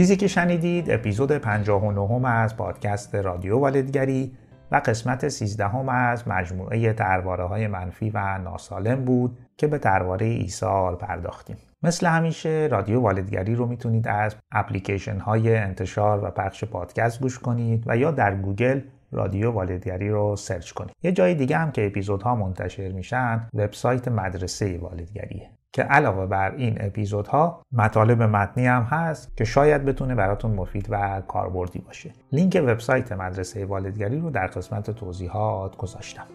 چیزی 0.01 0.17
که 0.17 0.27
شنیدید 0.27 0.91
اپیزود 0.91 1.33
59 1.33 2.29
از 2.29 2.57
پادکست 2.57 3.15
رادیو 3.15 3.59
والدگری 3.59 4.33
و 4.73 4.81
قسمت 4.85 5.29
13 5.29 5.91
از 5.91 6.29
مجموعه 6.29 6.93
ترواره 6.93 7.45
های 7.45 7.67
منفی 7.67 8.11
و 8.11 8.39
ناسالم 8.39 9.05
بود 9.05 9.39
که 9.57 9.67
به 9.67 9.79
ترواره 9.79 10.27
ایثار 10.27 10.97
پرداختیم. 10.97 11.57
مثل 11.83 12.07
همیشه 12.07 12.69
رادیو 12.71 13.01
والدگری 13.01 13.55
رو 13.55 13.67
می‌تونید 13.67 14.09
از 14.09 14.37
اپلیکیشن 14.53 15.19
های 15.19 15.57
انتشار 15.57 16.25
و 16.25 16.31
پخش 16.31 16.65
پادکست 16.65 17.21
گوش 17.21 17.39
کنید 17.39 17.85
و 17.87 17.97
یا 17.97 18.11
در 18.11 18.35
گوگل 18.35 18.81
رادیو 19.13 19.51
والدگری 19.51 20.09
رو 20.11 20.37
search 20.37 20.73
کنید. 20.73 20.93
یه 21.03 21.13
جای 21.13 21.35
دیگه 21.35 21.57
هم 21.57 21.73
که 21.73 21.87
اپیزودها 21.87 22.35
منتشر 22.35 22.93
میشن 22.93 23.49
وبسایت 23.55 24.09
مدرسه 24.09 24.79
والدگریه. 24.79 25.51
که 25.73 25.83
علاوه 25.83 26.27
بر 26.27 26.55
این 26.55 26.77
اپیزودها 26.81 27.63
مطالب 27.73 28.23
متنی 28.23 28.67
هم 28.67 28.83
هست 28.83 29.37
که 29.37 29.45
شاید 29.45 29.85
بتونه 29.85 30.15
براتون 30.15 30.51
مفید 30.51 30.87
و 30.91 31.23
کاربردی 31.29 31.79
باشه 31.79 32.11
لینک 32.33 32.63
وبسایت 32.67 33.13
مدرسه 33.13 33.67
والدگری 33.67 34.21
رو 34.21 34.31
در 34.31 34.47
قسمت 34.47 34.91
توضیحات 34.91 35.77
گذاشتم 35.77 36.27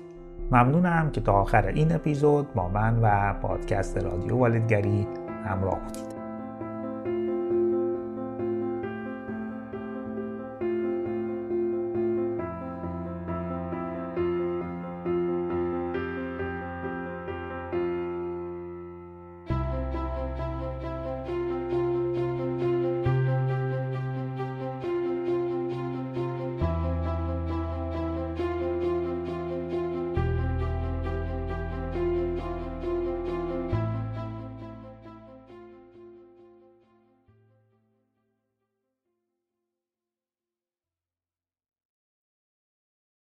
ممنونم 0.52 1.12
که 1.12 1.22
تا 1.22 1.34
آخر 1.34 1.68
این 1.68 1.96
اپیزود 1.96 2.54
با 2.54 2.70
من 2.70 3.00
و 3.02 3.34
پادکست 3.34 3.98
رادیو 3.98 4.38
والدگری 4.38 5.08
همراه 5.46 5.80
بودید 5.80 6.15